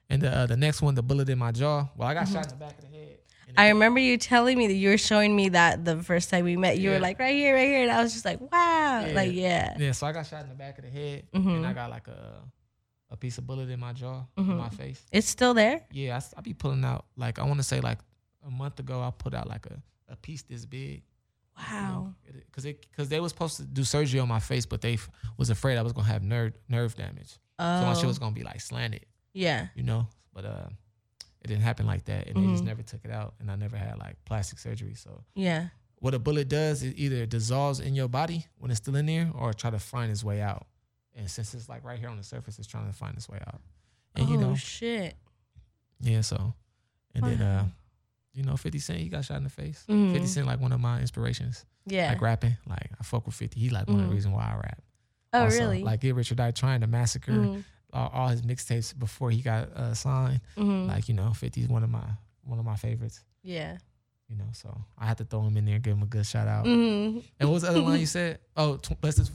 [0.09, 1.87] And the uh, the next one, the bullet in my jaw.
[1.95, 3.17] Well, I got shot in the back of the head.
[3.47, 3.53] Mm-hmm.
[3.59, 6.57] I remember you telling me that you were showing me that the first time we
[6.57, 6.77] met.
[6.77, 9.13] You were like right here, right here, and I was just like, wow, Yeah.
[9.15, 9.75] like yeah.
[9.79, 11.57] Yeah, so I got shot in the back of the head, Mhm.
[11.57, 12.41] and I got like a
[13.11, 14.49] a piece of bullet in my jaw, Mhm.
[14.51, 15.03] in my face.
[15.11, 15.81] It's still there.
[15.91, 17.99] Yeah, I, I be pulling out like I want to say like
[18.45, 21.03] a month ago I put out like a, a piece this big.
[21.57, 22.13] Wow.
[22.47, 25.09] Because it because they was supposed to do surgery on my face, but they f-
[25.37, 28.35] was afraid I was gonna have nerve nerve damage, Oh, so my shit was gonna
[28.35, 29.67] be like slanted, yeah.
[29.75, 30.07] you know.
[30.33, 30.67] But uh,
[31.43, 32.67] it didn't happen like that, and they just Mhm.
[32.67, 34.95] never took it out, and I never had like plastic surgery.
[34.95, 35.69] So Yeah.
[35.99, 39.29] what a bullet does is either dissolves in your body when it's still in there,
[39.35, 40.65] or try to find its way out.
[41.13, 43.39] And since it's like right here on the surface, it's trying to find its way
[43.47, 43.61] out.
[44.15, 45.15] And oh you know, shit.
[46.01, 46.21] yeah.
[46.21, 46.53] So,
[47.13, 47.67] and then uh,
[48.33, 49.85] you know, Fifty Cent, he got shot in the face.
[49.87, 50.11] Mhm.
[50.13, 52.09] Fifty Cent, like one of my inspirations, Yeah.
[52.09, 52.57] like rapping.
[52.65, 53.59] Like I fuck with Fifty.
[53.61, 54.81] He like one of the reasons why I rap.
[55.33, 55.83] oh Also, really?
[55.83, 57.63] Like Get Rich or Die Trying to massacre Mhm.
[57.95, 60.41] All, all his mixtapes before he got uh, signed.
[60.57, 60.87] Mhm.
[60.87, 62.05] Like you know, 50 is one of my
[62.43, 63.23] one of my favorites.
[63.43, 63.77] yeah.
[64.27, 66.47] You know, so I had to throw him in there, give him a good shout
[66.47, 66.65] out.
[66.65, 67.23] Mhm.
[67.39, 68.39] And what was the other line you said?
[68.57, 69.31] Oh, tw- blessed,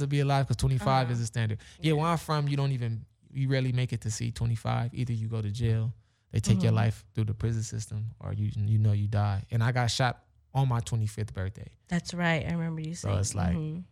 [0.00, 1.12] to be alive because 25 Uh-huh.
[1.12, 1.58] is the standard.
[1.80, 4.92] Yeah, where I'm from, you don't even, you rarely make it to see 25.
[4.94, 5.94] Either you go to jail,
[6.30, 6.76] they take your Mhm.
[6.76, 9.44] life through the prison system, or you you know you die.
[9.50, 10.22] And I got shot
[10.52, 11.70] on my 25th birthday.
[11.88, 12.44] That's right.
[12.46, 13.84] I remember you So it's like- Mhm.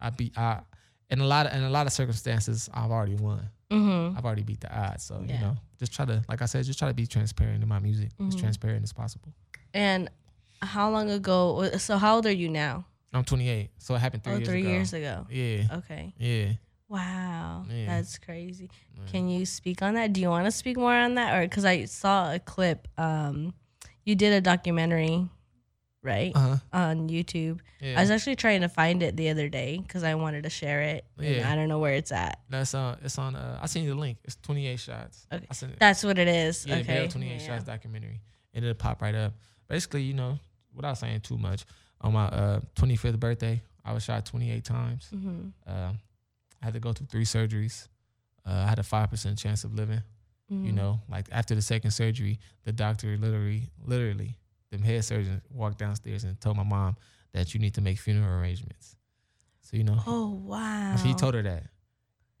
[0.00, 0.60] I be I,
[1.12, 3.48] in a lot of, in a lot of circumstances, I've already won.
[3.70, 4.16] Mhm.
[4.16, 5.04] I've already beat the odds.
[5.04, 5.34] So, Yeah.
[5.34, 7.78] you know, just try to, like I said, just try to be transparent in my
[7.78, 8.40] music, as Mhm.
[8.40, 9.32] transparent as possible.
[9.74, 10.10] And
[10.60, 11.70] how long ago?
[11.78, 12.86] So how old are you now?
[13.14, 13.70] I'm 28.
[13.78, 14.70] So it happened three oh, years three ago.
[14.70, 15.26] years ago.
[15.30, 15.76] Yeah.
[15.78, 16.14] Okay.
[16.18, 16.52] Yeah.
[16.88, 17.64] Wow.
[17.70, 17.86] Yeah.
[17.86, 18.68] That's crazy.
[18.96, 19.04] Yeah.
[19.10, 20.12] Can you speak on that?
[20.12, 22.88] Do you want to speak more on that, or because I saw a clip?
[22.98, 23.54] Um,
[24.04, 25.28] you did a documentary,
[26.02, 26.56] right, Uh-huh.
[26.72, 27.60] on YouTube.
[27.80, 27.98] Yeah.
[27.98, 30.82] I was actually trying to find it the other day because I wanted to share
[30.82, 31.04] it.
[31.18, 31.50] Yeah.
[31.50, 32.40] I don't know where it's at.
[32.50, 33.36] That's uh, it's on.
[33.36, 34.18] Uh, I seen the link.
[34.24, 35.26] It's 28 shots.
[35.32, 35.46] Okay.
[35.52, 35.78] Sent.
[35.78, 36.66] That's what it is.
[36.66, 36.94] Yeah, okay.
[37.00, 37.46] Bale 28 Yeah.
[37.46, 38.20] shots documentary.
[38.54, 39.32] And it'll pop right up.
[39.68, 40.38] Basically, you know,
[40.74, 41.64] without saying too much,
[42.00, 45.08] on my uh 25th birthday, I was shot 28 times.
[45.14, 45.52] Mhm.
[45.66, 45.92] Uh,
[46.60, 47.88] I had to go through three surgeries.
[48.44, 50.02] Uh, I had a five percent chance of living.
[50.48, 50.74] You Mhm.
[50.74, 54.36] know, like after the second surgery, the doctor literally, literally,
[54.80, 56.96] the head surgeon walked downstairs and told my mom
[57.32, 58.96] that you need to make funeral arrangements.
[59.62, 60.96] So you know, Oh wow.
[61.02, 61.64] he told her that.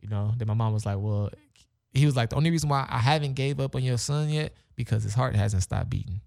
[0.00, 1.30] You know, then my mom was like, "Well,"
[1.94, 4.54] he was like, "The only reason why I haven't gave up on your son yet
[4.74, 6.20] because his heart hasn't stopped beating.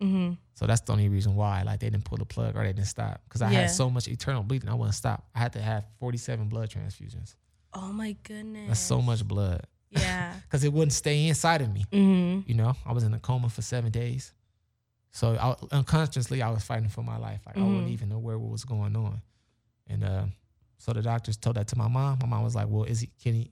[0.00, 1.62] hmm So that's the only reason why.
[1.62, 3.60] Like they didn't pull the plug or they didn't stop because I Yeah.
[3.62, 5.26] had so much eternal bleeding, I wouldn't stop.
[5.34, 7.34] I had to have forty-seven blood transfusions.
[7.72, 8.68] Oh my goodness.
[8.68, 10.34] That's so much blood Yeah.
[10.44, 11.84] because it wouldn't stay inside of me.
[11.90, 14.32] hmm You know, I was in a coma for seven days.
[15.16, 17.40] So I, unconsciously, I was fighting for my life.
[17.46, 17.92] Like I wouldn't Mhm.
[17.92, 19.22] even know where what was going on.
[19.88, 20.24] And uh,
[20.76, 22.18] so the doctors told that to my mom.
[22.20, 23.10] My mom was like, "Well, is he?
[23.22, 23.50] Can he?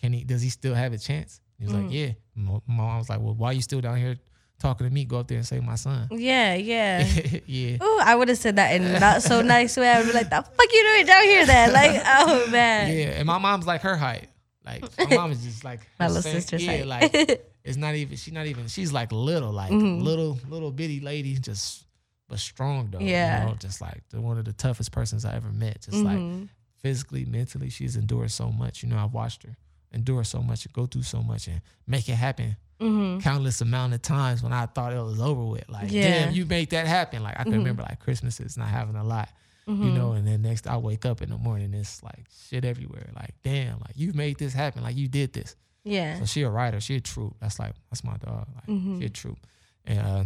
[0.00, 0.24] Can he?
[0.24, 1.82] Does he still have a chance?" He was Mhm.
[1.82, 4.16] like, "Yeah." My mom was like, "Well, why are you still down here
[4.58, 5.04] talking to me?
[5.04, 6.54] Go up there and save my son." Yeah.
[6.54, 7.06] Yeah.
[7.46, 7.76] yeah.
[7.80, 9.90] Oh, I would have said that in not so nice way.
[9.90, 12.90] I would be like, "The fuck you doing down here?" Then, like, oh man.
[12.96, 13.18] Yeah.
[13.18, 14.28] And my mom's like her height.
[14.64, 16.86] Like my mom is just like My little sister's Yeah, height.
[16.86, 18.16] like it's not even.
[18.16, 18.68] She's not even.
[18.68, 20.02] She's like little, like Mhm.
[20.02, 21.84] little little bitty lady, just
[22.28, 22.98] but strong though.
[23.00, 23.42] Yeah.
[23.44, 25.82] you know, just like the, one of the toughest persons I ever met.
[25.82, 26.48] Just like Mhm.
[26.80, 28.82] physically, mentally, she's endured so much.
[28.82, 29.56] You know, I've watched her
[29.92, 33.20] endure so much and go through so much and make it happen Mhm.
[33.22, 35.68] countless amount of times when I thought it was over with.
[35.68, 36.24] Like, Yeah.
[36.26, 37.22] damn, you made that happen.
[37.22, 37.58] Like I can Mhm.
[37.58, 39.28] remember like Christmases not having a lot,
[39.66, 39.94] you Mhm.
[39.94, 43.10] know, and then next I wake up in the morning, it's like shit everywhere.
[43.14, 44.82] Like, damn, like you've made this happen.
[44.82, 45.54] Like you did this.
[45.84, 46.18] Yeah.
[46.20, 46.80] So she a writer.
[46.80, 47.36] She a troop.
[47.40, 48.46] That's like that's my dog.
[48.54, 48.98] Like Mhm.
[49.00, 49.38] she a troop.
[49.84, 50.24] And uh,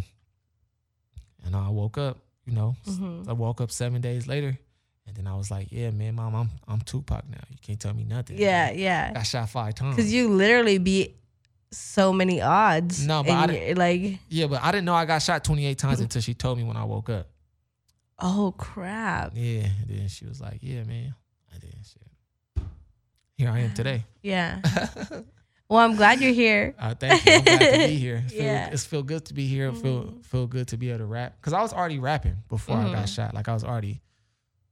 [1.44, 3.28] and I woke up, you know, Mhm.
[3.28, 4.58] I woke up seven days later,
[5.06, 7.38] and then I was like, yeah, man, mom, I'm I'm Tupac now.
[7.50, 8.36] You can't tell me nothing.
[8.38, 9.12] Yeah, Like, yeah.
[9.14, 9.96] got shot five times.
[9.96, 11.16] Because you literally beat
[11.72, 13.06] so many odds.
[13.06, 15.78] No, but and I you're like, yeah, but I didn't know I got shot 28
[15.78, 17.28] times until she told me when I woke up.
[18.18, 19.32] oh crap.
[19.34, 21.14] Yeah, and then she was like, yeah, man.
[21.52, 22.64] And then shit.
[23.36, 24.04] Here I am today.
[24.22, 24.60] Yeah.
[25.68, 26.74] Well, I'm glad you're here.
[26.78, 27.32] Uh, thank you.
[27.32, 28.22] I'm glad to be here.
[28.28, 28.68] Feel, Yeah.
[28.70, 29.72] It's feel good to be here.
[29.72, 30.24] Feel Mhm.
[30.24, 31.40] feel good to be able to rap.
[31.42, 33.14] Cause I was already rapping before I got Mhm.
[33.14, 33.34] shot.
[33.34, 34.00] Like I was already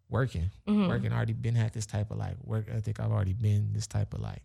[0.08, 0.88] working, Mhm.
[0.88, 1.12] working.
[1.12, 3.00] Already been had this type of like work ethic.
[3.00, 4.42] I've already been this type of like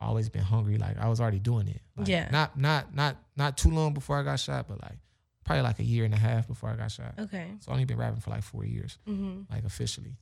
[0.00, 0.76] always been hungry.
[0.78, 1.80] Like I was already doing it.
[1.96, 2.28] Like, Yeah.
[2.30, 4.98] Not not not not too long before I got shot, but like
[5.44, 7.14] probably like a year and a half before I got shot.
[7.18, 7.52] Okay.
[7.60, 10.18] So I only been rapping for like four years, hmm like officially.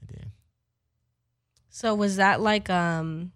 [0.00, 0.32] And then
[1.68, 3.32] So was that like um,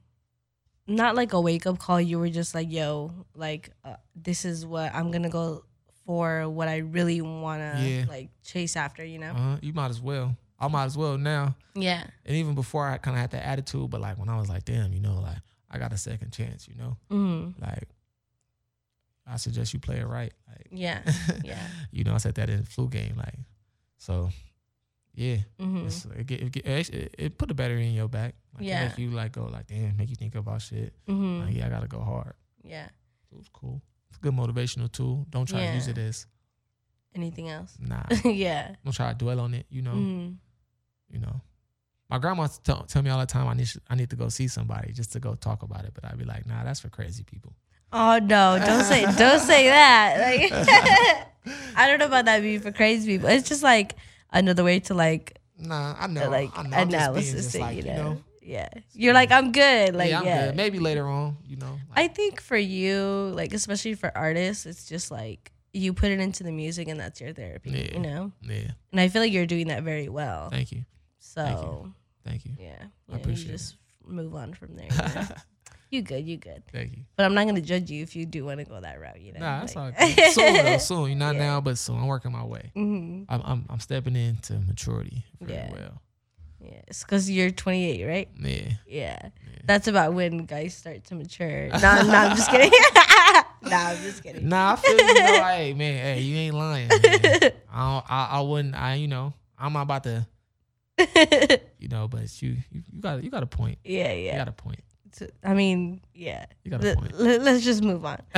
[0.86, 2.00] not like a wake up call?
[2.00, 5.64] You were just like, yo, like uh, this is what I'm gonna go
[6.06, 6.48] for.
[6.48, 8.04] What I really wanna Yeah.
[8.08, 9.04] like chase after.
[9.04, 9.32] You know?
[9.32, 10.36] uh, you might as well.
[10.58, 11.56] I might as well now.
[11.74, 12.04] Yeah.
[12.24, 14.64] And even before I kind of had that attitude, but like when I was like,
[14.64, 15.38] damn, you know, like
[15.70, 17.88] I got a second chance, you know, hmm like
[19.26, 20.32] I suggest you play it right.
[20.48, 21.00] Like, Yeah.
[21.44, 21.58] Yeah.
[21.90, 23.34] you know, I said that in the flu game, like,
[23.98, 24.30] so
[25.14, 28.34] yeah, hmm it's, it, it, it, it put a battery in your back.
[28.54, 28.88] Like, Yeah.
[28.88, 30.92] Make you like go like, damn, make you think about shit.
[31.06, 32.34] hmm Like, yeah, I gotta go hard.
[32.62, 32.88] Yeah.
[33.30, 33.82] So was cool.
[34.08, 35.26] It's a good motivational tool.
[35.30, 36.26] Don't try to use it as
[37.14, 37.76] Anything else?
[37.78, 38.02] nah.
[38.24, 38.74] yeah.
[38.84, 39.66] Don't try to dwell on it.
[39.70, 39.92] You know.
[39.92, 40.28] hmm
[41.10, 41.40] You know.
[42.10, 44.46] My grandma tell, tell me all the time I need I need to go see
[44.48, 47.22] somebody just to go talk about it, but I'd be like, nah, that's for crazy
[47.24, 47.54] people.
[47.90, 48.58] Oh no!
[48.64, 50.16] Don't say don't say that.
[50.20, 53.28] Like I don't know about that being for crazy people.
[53.30, 53.94] It's just like
[54.32, 56.28] another way to like Nah, I know.
[56.28, 56.76] like I know.
[56.76, 58.02] I'm just being analysis it, like, you you know?
[58.14, 58.24] know.
[58.42, 58.68] Yeah.
[58.94, 59.94] You're like I'm good.
[59.94, 60.40] Like yeah, yeah.
[60.40, 60.56] I'm good.
[60.56, 61.78] Maybe later on, you know.
[61.94, 66.42] I think for you, like especially for artists, it's just like you put it into
[66.42, 67.70] the music and that's your therapy.
[67.70, 67.94] Yeah.
[67.94, 68.32] You know?
[68.42, 68.72] yeah.
[68.90, 70.50] And I feel like you're doing that very well.
[70.50, 70.84] Thank you.
[71.20, 71.92] So
[72.24, 72.52] Thank you.
[72.58, 72.82] yeah.
[73.10, 73.58] I appreciate you it.
[73.58, 74.88] just move on from there.
[74.90, 75.26] You, know?
[75.92, 76.62] you good, you good.
[76.72, 77.02] Thank you.
[77.16, 79.32] But I'm not gonna judge you if you do want to go that route, you
[79.32, 79.40] know.
[79.40, 80.32] Nah, that's all like- good.
[80.32, 81.08] Soon, though, soon.
[81.10, 81.40] You're not Yeah.
[81.46, 81.98] now, but soon.
[82.00, 82.72] I'm working my way.
[82.76, 83.26] Mhm.
[83.28, 85.72] I'm I'm, I'm stepping into maturity very Yeah.
[85.72, 86.02] well.
[86.64, 88.28] Yeah, it's because you're 28, right?
[88.40, 88.72] Yeah.
[88.86, 89.18] Yeah.
[89.64, 91.68] That's about when guys start to mature.
[91.72, 92.70] No, no, I'm just kidding.
[93.62, 94.48] no, I'm just kidding.
[94.48, 96.88] Nah, I feel you know, hey man, hey, you ain't lying.
[96.92, 100.26] I, don't, I I wouldn't I you know, I'm about to
[101.78, 103.78] you know, but you you, you got you got a point.
[103.84, 104.32] yeah, yeah.
[104.32, 104.80] You got a point.
[105.12, 106.46] So, I mean, yeah.
[106.64, 108.18] You got a let's just move on.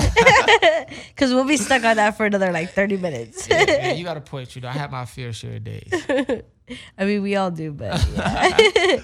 [1.09, 3.49] Because we'll be stuck on that for another like 30 minutes.
[3.49, 4.69] Yeah, yeah, you got a point, you know.
[4.69, 5.91] I have my fair share of days.
[6.99, 8.99] I mean, we all do, but yeah.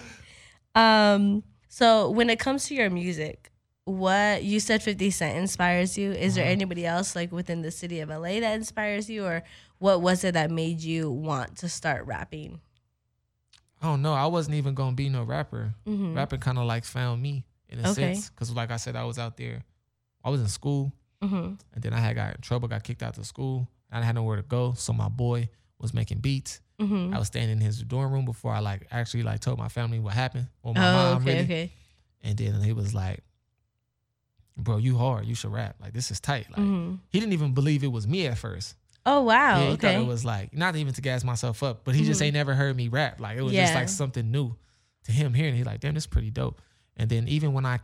[0.75, 3.51] um, so when it comes to your music,
[3.85, 6.13] what you said 50 Cent inspires you.
[6.13, 6.53] Is there Uh-huh.
[6.53, 9.43] anybody else like within the city of LA that inspires you, or
[9.79, 12.61] what was it that made you want to start rapping?
[13.83, 14.13] I don't know.
[14.13, 15.75] I wasn't even gonna be no rapper.
[15.87, 16.15] Mhm.
[16.17, 18.15] Rapping kind of like found me in a Okay.
[18.15, 19.63] sense, because like I said, I was out there.
[20.25, 21.59] I was in school, Mhm.
[21.73, 23.69] and then I had got in trouble, got kicked out of school.
[23.91, 26.61] I had nowhere to go, so my boy was making beats.
[26.79, 27.15] Mhm.
[27.15, 29.99] I was staying in his dorm room before I like actually like told my family
[29.99, 31.45] what happened or my Oh, mom okay, really.
[31.45, 31.73] okay.
[32.23, 33.23] And then he was like,
[34.57, 35.27] "Bro, you hard.
[35.27, 35.77] You should rap.
[35.81, 36.99] Like this is tight." Like Mhm.
[37.09, 38.77] he didn't even believe it was me at first.
[39.07, 39.59] Oh wow.
[39.61, 39.95] yeah, he okay.
[39.95, 42.27] thought it was like not even to gas myself up, but he just Mhm.
[42.27, 43.21] ain't never heard me rap.
[43.21, 44.55] Like it was just like something new
[45.05, 45.55] to him hearing.
[45.55, 46.61] He like, damn, this is pretty dope.
[47.01, 47.79] And then even when I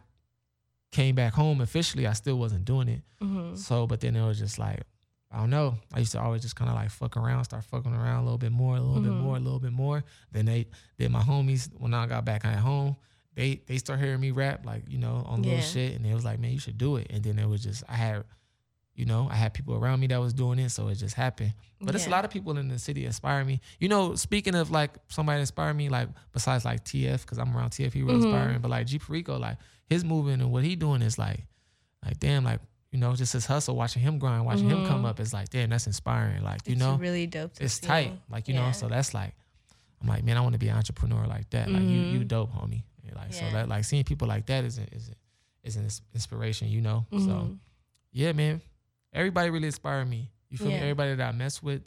[0.92, 3.02] came back home officially, I still wasn't doing it.
[3.22, 3.56] Mhm.
[3.56, 4.82] So, but then it was just like,
[5.30, 5.78] I don't know.
[5.94, 8.38] I used to always just kind of like fuck around, start fucking around a little
[8.38, 9.20] bit more, a little bit Mhm.
[9.22, 10.04] more, a little bit more.
[10.32, 10.66] Then they,
[10.98, 12.96] then my homies, when I got back at home,
[13.34, 15.54] they they start hearing me rap, like you know, on Yeah.
[15.54, 17.06] little shit, and it was like, man, you should do it.
[17.10, 18.24] And then it was just, I had,
[18.96, 21.52] you know, I had people around me that was doing it, so it just happened.
[21.80, 23.60] But it's a lot of people in the city inspire me.
[23.78, 27.70] You know, speaking of like somebody inspire me, like besides like TF, because I'm around
[27.70, 28.16] TF, he real Mhm.
[28.16, 28.60] inspiring.
[28.60, 31.44] But like G Perico, like his movement and what he doing is like,
[32.04, 35.08] like damn, like you know, just his hustle, watching him grind, watching him come Mhm.
[35.10, 36.42] up is like, damn, that's inspiring.
[36.42, 37.52] Like you It's know, really dope.
[37.60, 38.14] It's tight.
[38.30, 38.64] Like you Yeah.
[38.66, 39.34] know, so that's like,
[40.00, 41.70] I'm like, man, I want to be an entrepreneur like that.
[41.70, 42.28] Like you, you Mhm.
[42.28, 42.82] dope, homie.
[43.14, 45.10] Like so that like seeing people like that is is
[45.62, 47.06] is an inspiration, you know.
[47.12, 47.58] So Mhm.
[48.12, 48.60] yeah, man,
[49.16, 50.30] everybody really inspired me.
[50.50, 50.76] You feel Yeah.
[50.76, 50.82] me?
[50.82, 51.82] Everybody that I mess with,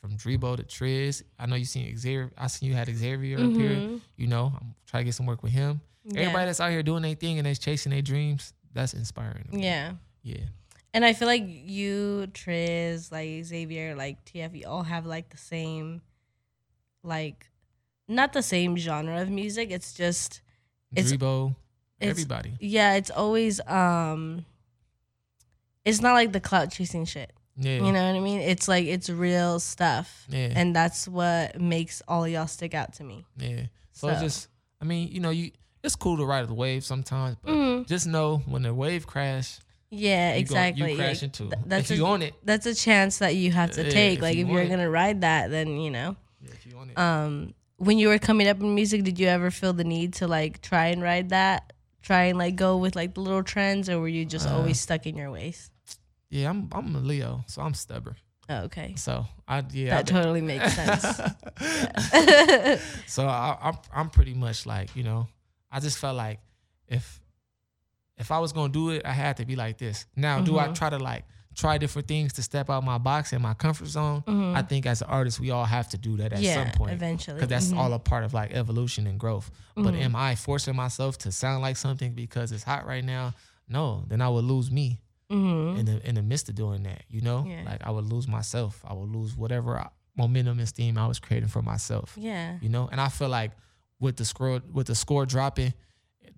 [0.00, 1.22] from Drebo to Triz.
[1.38, 2.30] I know you seen Xavier.
[2.38, 3.70] I seen you had Xavier up here.
[3.70, 4.00] Mhm.
[4.16, 5.80] You know, I'm trying to get some work with him.
[6.04, 6.20] Yeah.
[6.22, 9.48] Everybody that's out here doing their thing and that's chasing their dreams, that's inspiring.
[9.52, 9.94] Yeah.
[10.22, 10.44] Yeah.
[10.92, 15.38] And I feel like you, Triz, like Xavier, like TF, you all have like the
[15.38, 16.02] same,
[17.02, 17.50] like,
[18.08, 19.70] not the same genre of music.
[19.70, 20.40] It's just,
[20.94, 21.56] It's- Drebo,
[22.00, 22.52] it's everybody.
[22.60, 24.44] yeah, it's always um,
[25.84, 27.32] it's not like the clout chasing shit.
[27.56, 27.76] Yeah.
[27.76, 28.40] You know what I mean?
[28.40, 30.52] It's like it's real stuff, Yeah.
[30.56, 33.24] and that's what makes all y'all stick out to me.
[33.36, 33.66] yeah.
[33.92, 34.48] So, So- just
[34.80, 37.86] I mean, you know, you it's cool to ride the wave sometimes, but Mhm.
[37.86, 39.58] just know when the wave crash,
[39.90, 40.80] Yeah, you exactly.
[40.96, 41.44] Go, you Like, into.
[41.44, 44.18] th- that's if you on it, that's a chance that you have to Yeah, take.
[44.18, 46.16] if like you if you're gonna ride that, then you know.
[46.40, 49.26] yeah, if you on it, um when you were coming up in music did you
[49.28, 52.94] ever feel the need to like try and ride that try and like go with
[52.96, 55.70] like the little trends or were you just Uh, always stuck in your ways
[56.34, 58.16] yeah, I'm I'm a Leo, so I'm stubborn.
[58.48, 61.04] oh, okay So I yeah, that I've totally makes sense
[63.06, 65.28] so I, I'm I'm pretty much like you know
[65.70, 66.40] I just felt like
[66.88, 67.20] if
[68.16, 70.06] if I was gonna do it, I had to be like this.
[70.14, 70.74] Now, do I Mhm.
[70.74, 74.22] try to like try different things to step out my box and my comfort zone?
[74.26, 74.56] Mhm.
[74.56, 76.92] I think as an artist, we all have to do that at yeah some point
[76.92, 77.78] eventually because that's Mhm.
[77.78, 79.50] all a part of like evolution and growth.
[79.74, 80.00] But Mhm.
[80.04, 83.34] am I forcing myself to sound like something because it's hot right now?
[83.68, 85.00] No, then I would lose me
[85.34, 85.78] Mhm.
[85.78, 87.02] in the in the midst of doing that.
[87.08, 87.62] You know, Yeah.
[87.66, 88.80] like I would lose myself.
[88.86, 92.68] I would lose whatever I- momentum and steam I was creating for myself yeah you
[92.68, 93.50] know and i feel like
[93.98, 95.74] with the score with the score dropping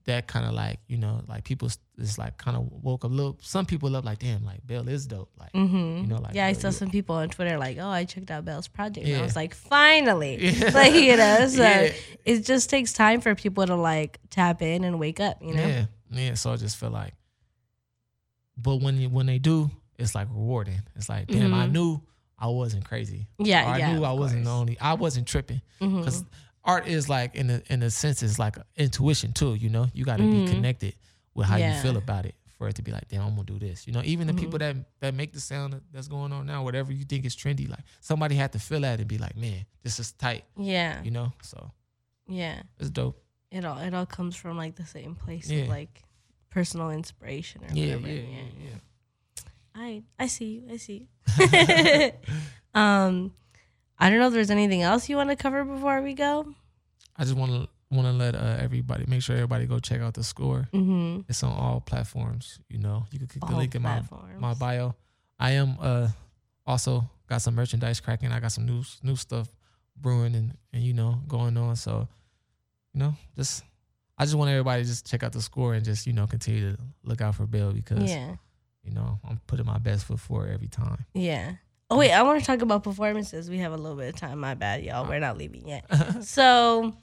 [0.06, 3.10] that kind of like you know like people s- is like kind of woke up
[3.10, 6.02] a little some people up like damn like Bale is dope like mm-hmm.
[6.02, 8.44] you know, like, yeah, I saw some people on Twitter like, "Oh, I checked out
[8.46, 10.70] Bale's project." And I was like, "Finally!" Yeah.
[10.72, 11.92] Like you know, so Yeah.
[12.24, 15.42] it just takes time for people to like tap in and wake up.
[15.42, 17.12] You know, yeah yeah so i just feel like
[18.56, 21.72] but when you when they do it's like rewarding it's like damn i Mhm.
[21.72, 22.00] knew
[22.38, 23.92] i wasn't crazy yeah, Or i yeah.
[23.92, 26.24] knew i wasn't the only i wasn't tripping because
[26.64, 30.04] art is like in a in a sense it's like intuition too you know you
[30.04, 30.46] got to Mhm.
[30.46, 30.94] be connected
[31.34, 31.76] with how Yeah.
[31.76, 33.92] you feel about it for it to be like damn i'm gonna do this you
[33.92, 37.04] know even the people that that make the sound that's going on now whatever you
[37.04, 40.12] think is trendy like somebody had to feel that and be like man this is
[40.12, 41.70] tight Yeah, you know so
[42.26, 42.62] yeah.
[42.78, 45.62] it's dope It all it all comes from like the same place Yeah.
[45.64, 46.02] of like
[46.56, 48.12] personal inspiration or yeah yeah whatever.
[48.12, 48.78] yeah yeah
[49.74, 50.62] I I see you.
[50.72, 52.10] I see you.
[52.74, 53.32] um,
[53.98, 56.54] I don't know if there's anything else you want to cover before we go.
[57.16, 60.14] i just want to want to let uh, everybody make sure everybody go check out
[60.14, 61.20] the score Mm-hmm.
[61.28, 64.00] it's on all platforms you know you can click the All link in my
[64.38, 64.94] my bio.
[65.38, 66.08] I am uh
[66.66, 68.32] also got some merchandise cracking.
[68.32, 69.48] I got some new new stuff
[70.04, 71.76] brewing and and you know going on.
[71.76, 72.08] So
[72.94, 73.62] you know just
[74.18, 76.72] I just want everybody to just check out the score and just you know continue
[76.72, 78.36] to look out for Bale because Yeah,
[78.82, 81.04] you know I'm putting my best foot forward every time.
[81.14, 81.52] yeah.
[81.88, 83.48] Oh wait, I want to talk about performances.
[83.48, 84.40] We have a little bit of time.
[84.40, 85.06] My bad, y'all.
[85.06, 85.84] We're not leaving yet.
[86.24, 86.94] So,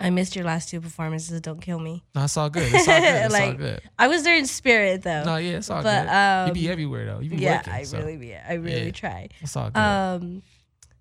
[0.00, 1.40] I missed your last two performances.
[1.42, 2.02] Don't kill me.
[2.14, 2.72] no, it's all good.
[2.72, 3.24] It's all good.
[3.26, 3.80] It's all good.
[3.98, 5.24] I was there in spirit though.
[5.24, 6.10] No, yeah, it's all but good.
[6.10, 7.20] um, you be everywhere though.
[7.20, 7.72] You be yeah, working.
[7.74, 8.34] I so really be.
[8.34, 8.90] I really Yeah.
[8.92, 9.28] try.
[9.40, 9.78] It's all good.
[9.80, 10.42] Um,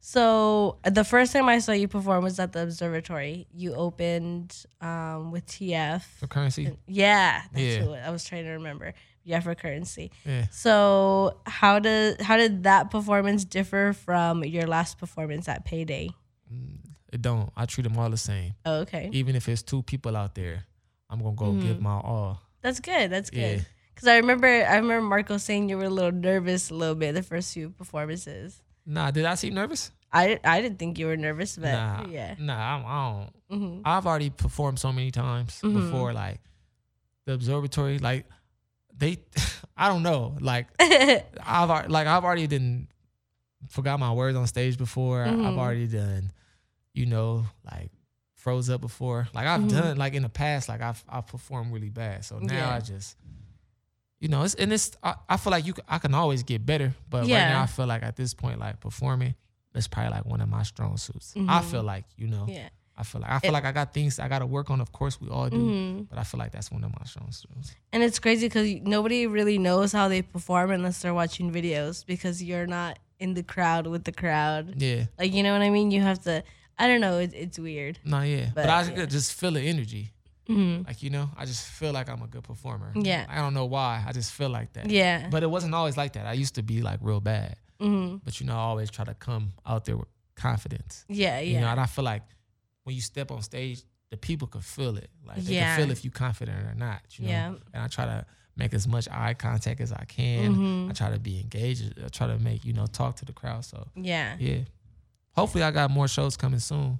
[0.09, 3.47] so the first time I saw you perform was at the observatory.
[3.51, 6.03] You opened um with TF.
[6.19, 6.77] for currency.
[6.87, 8.03] Yeah, that's Yeah.
[8.05, 8.93] I was trying to remember.
[9.23, 10.11] Yeah, for currency.
[10.23, 10.45] Yeah.
[10.51, 16.11] So how did how did that performance differ from your last performance at Payday?
[16.53, 16.77] Mm,
[17.11, 17.49] It don't.
[17.57, 18.53] I treat them all the same.
[18.63, 20.65] Oh, okay, Even if it's two people out there,
[21.09, 21.81] I'm gonna go give Mhm.
[21.81, 22.41] my all.
[22.61, 23.09] that's good.
[23.09, 23.57] That's good.
[23.57, 23.63] Yeah.
[23.95, 27.13] Because I remember I remember Marco saying you were a little nervous a little bit
[27.15, 28.61] the first few performances.
[28.85, 29.89] Nah, did I seem nervous?
[30.11, 32.35] I, I didn't think you were nervous, but nah, yeah.
[32.39, 33.11] Nah, I'm, I
[33.49, 33.59] don't.
[33.59, 35.73] hmm I've already performed so many times Mhm.
[35.73, 36.39] before, like
[37.25, 37.99] the observatory.
[37.99, 38.25] Like
[38.97, 39.17] they,
[39.77, 40.37] I don't know.
[40.39, 42.87] Like I've like I've already done
[43.69, 45.23] forgot my words on stage before.
[45.23, 45.57] I've Mhm.
[45.57, 46.31] already done,
[46.93, 47.91] you know, like
[48.35, 49.27] froze up before.
[49.33, 49.69] Like I've Mhm.
[49.71, 50.69] done like in the past.
[50.69, 52.23] Like I've I've performed really bad.
[52.23, 52.75] So now Yeah.
[52.75, 53.17] I just.
[54.21, 54.91] You know, it's and it's.
[55.03, 55.73] I, I feel like you.
[55.89, 57.49] I can always get better, but right Yeah.
[57.49, 59.35] now I feel like at this point, like performing,
[59.75, 61.33] that's probably like one of my strong suits.
[61.35, 61.63] I Mhm.
[61.71, 62.45] feel like you know.
[62.49, 62.69] yeah.
[62.97, 64.79] I feel like I feel It- like I got things I got to work on.
[64.79, 67.29] Of course, we all do, hmm but I feel like that's one of my strong
[67.31, 67.75] suits.
[67.91, 72.41] And it's crazy because nobody really knows how they perform unless they're watching videos because
[72.41, 74.81] you're not in the crowd with the crowd.
[74.81, 75.91] Yeah, Like, you know what I mean?
[75.91, 76.41] You have to,
[76.79, 77.99] I don't know, it, it's weird.
[78.05, 79.05] no, yeah, but, But, I yeah.
[79.17, 80.11] just feel the energy.
[80.47, 82.93] hmm Like you know, I just feel like I'm a good performer.
[82.95, 83.25] Yeah.
[83.27, 84.03] I don't know why.
[84.07, 84.89] I just feel like that.
[84.89, 85.27] Yeah.
[85.29, 86.25] But it wasn't always like that.
[86.27, 89.13] I used to be like real bad, hmm but you know, I always try to
[89.13, 91.05] come out there with confidence.
[91.07, 91.39] Yeah.
[91.39, 91.71] You know, Yeah.
[91.71, 92.23] and I feel like
[92.83, 95.09] when you step on stage, the people can feel it.
[95.25, 95.75] Like they Yeah.
[95.75, 97.01] can feel if you're confident or not.
[97.17, 97.31] You know.
[97.31, 97.47] Yeah.
[97.73, 100.55] And I try to make as much eye contact as I can.
[100.55, 100.89] Mhm.
[100.89, 101.93] I try to be engaged.
[102.03, 103.65] I try to make you know talk to the crowd.
[103.65, 104.37] So Yeah.
[104.39, 104.59] yeah.
[105.35, 106.99] Hopefully, I got more shows coming soon.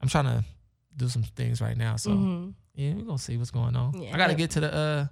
[0.00, 0.44] I'm trying to
[0.96, 1.96] do some things right now.
[1.96, 2.54] So Mhm.
[2.74, 4.00] yeah, we're gonna see what's going on.
[4.02, 4.14] Yeah.
[4.14, 5.06] I gotta get to the uh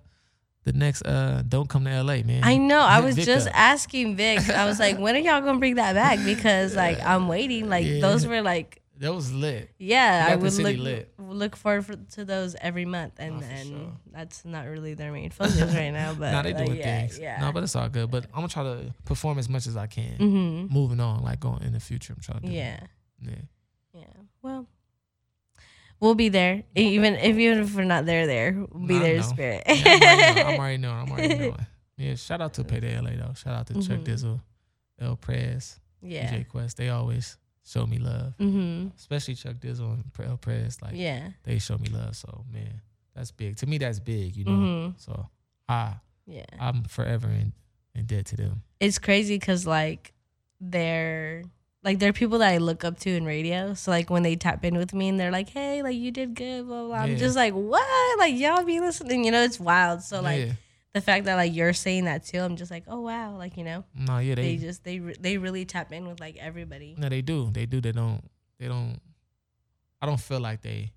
[0.64, 2.40] the next uh don't come to LA, man.
[2.44, 2.80] I know.
[2.80, 3.54] I was Vic just up.
[3.56, 4.48] asking Vic.
[4.50, 6.18] I was like, when are y'all gonna bring that back?
[6.24, 7.68] Because like I'm waiting.
[7.68, 8.00] Like Yeah.
[8.00, 9.70] those were like that was lit.
[9.78, 11.14] yeah, I would look lit.
[11.18, 13.92] look forward for, to those every month, and Oh, sure.
[14.10, 16.14] that's not really their main focus right now.
[16.18, 17.16] But nah, they like, doing yeah, things.
[17.16, 17.40] Yeah.
[17.40, 18.10] No, but it's all good.
[18.10, 20.18] But I'm gonna try to perform as much as I can.
[20.18, 20.74] mm-hmm.
[20.74, 22.12] Moving on, like going in the future.
[22.16, 22.80] I'm trying to Yeah.
[22.80, 22.88] that.
[23.30, 23.34] Yeah.
[24.00, 24.04] Yeah.
[24.42, 24.66] Well,
[26.00, 26.62] we'll be there.
[26.74, 29.26] Even if even if we're not there, there we'll be Nah, there in know.
[29.26, 29.62] spirit.
[29.66, 30.96] Yeah, I'm already knowing.
[30.96, 31.32] I'm already knowing.
[31.32, 31.66] I'm already knowing.
[32.00, 33.34] Yeah, shout out to Payday LA though.
[33.34, 34.04] Shout out to Chuck Mhm.
[34.04, 34.40] Dizzle,
[35.00, 36.30] El Prez, yeah.
[36.32, 36.76] DJ Quest.
[36.76, 37.36] They always
[37.66, 38.34] show me love.
[38.38, 38.90] Mm-hmm.
[38.96, 40.80] Especially Chuck Dizzle and El Prez.
[40.80, 41.30] Like Yeah.
[41.42, 42.14] they show me love.
[42.14, 42.82] So man,
[43.16, 43.56] that's big.
[43.56, 44.36] To me, that's big.
[44.36, 44.50] You know.
[44.52, 44.90] Mm-hmm.
[44.98, 45.28] So
[45.68, 45.94] I
[46.24, 46.44] Yeah.
[46.60, 47.52] I'm forever in,
[47.96, 48.62] in debt to them.
[48.78, 50.12] It's crazy because like
[50.60, 51.42] they're
[51.84, 53.74] like there are people that I look up to in radio.
[53.74, 56.34] So like when they tap in with me and they're like, "Hey, like you did
[56.34, 56.86] good," blah blah.
[56.88, 56.96] blah.
[56.96, 58.18] I'm just like, "What?
[58.18, 60.02] Like y'all be listening?" You know, it's wild.
[60.02, 60.52] So like yeah.
[60.92, 63.64] the fact that like you're saying that too, I'm just like, "Oh wow!" Like you
[63.64, 66.94] know, No, yeah, they, they, just they re- they really tap in with like everybody.
[66.98, 67.50] no, they do.
[67.52, 67.80] They do.
[67.80, 68.22] They don't.
[68.58, 68.98] They don't.
[70.02, 70.92] I don't feel like they.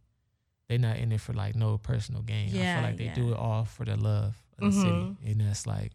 [0.68, 2.50] They not in it for like no personal gain.
[2.50, 3.14] I Yeah, feel like they yeah.
[3.14, 4.82] do it all for the love of the Mhm.
[4.82, 5.92] city, and that's like,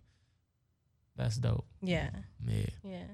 [1.17, 1.65] that's dope.
[1.83, 2.11] Yeah.
[2.47, 3.05] Yeah, Yeah.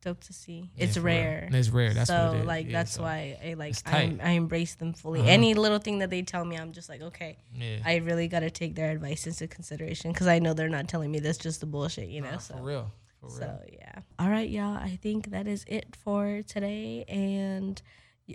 [0.00, 0.70] Dope to see.
[0.76, 1.04] Yeah, it's real.
[1.06, 1.42] rare.
[1.46, 1.92] And it's rare.
[1.92, 2.46] That's so what it is.
[2.46, 4.16] like Yeah, that's so, why I like I.
[4.22, 5.20] I embrace them fully.
[5.20, 5.28] Uh-huh.
[5.28, 8.40] Any little thing that they tell me, I'm just like, okay, Yeah, I really got
[8.40, 11.60] to take their advice into consideration because I know they're not telling me this just
[11.60, 12.38] the bullshit, you know.
[12.38, 12.92] So for real.
[13.20, 13.36] For real.
[13.38, 14.00] so yeah.
[14.20, 14.76] All right, y'all.
[14.76, 17.04] I think that is it for today.
[17.08, 17.82] And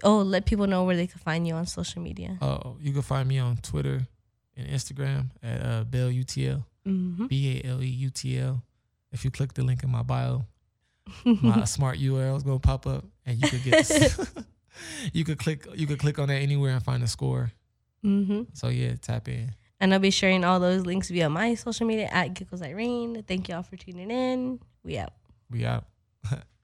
[0.04, 2.38] oh, let people know where they can find you on social media.
[2.42, 4.02] Oh, you can find me on Twitter
[4.58, 7.28] and Instagram at uh, Bale UTL, Mm-hmm.
[7.28, 8.62] B A L E U T L.
[9.14, 10.44] If you click the link in my bio,
[11.26, 13.86] my smart URL is gonna pop up, and you could get.
[13.86, 14.34] This.
[15.14, 15.68] you could click.
[15.76, 17.52] You could click on that anywhere and find a score.
[18.04, 18.44] mm-hmm.
[18.54, 19.52] So yeah, tap in.
[19.80, 23.24] And I'll be sharing all those links via my social media at Giggles Irene.
[23.28, 24.60] Thank y'all for tuning in.
[24.84, 25.14] We out.
[25.50, 25.86] We out.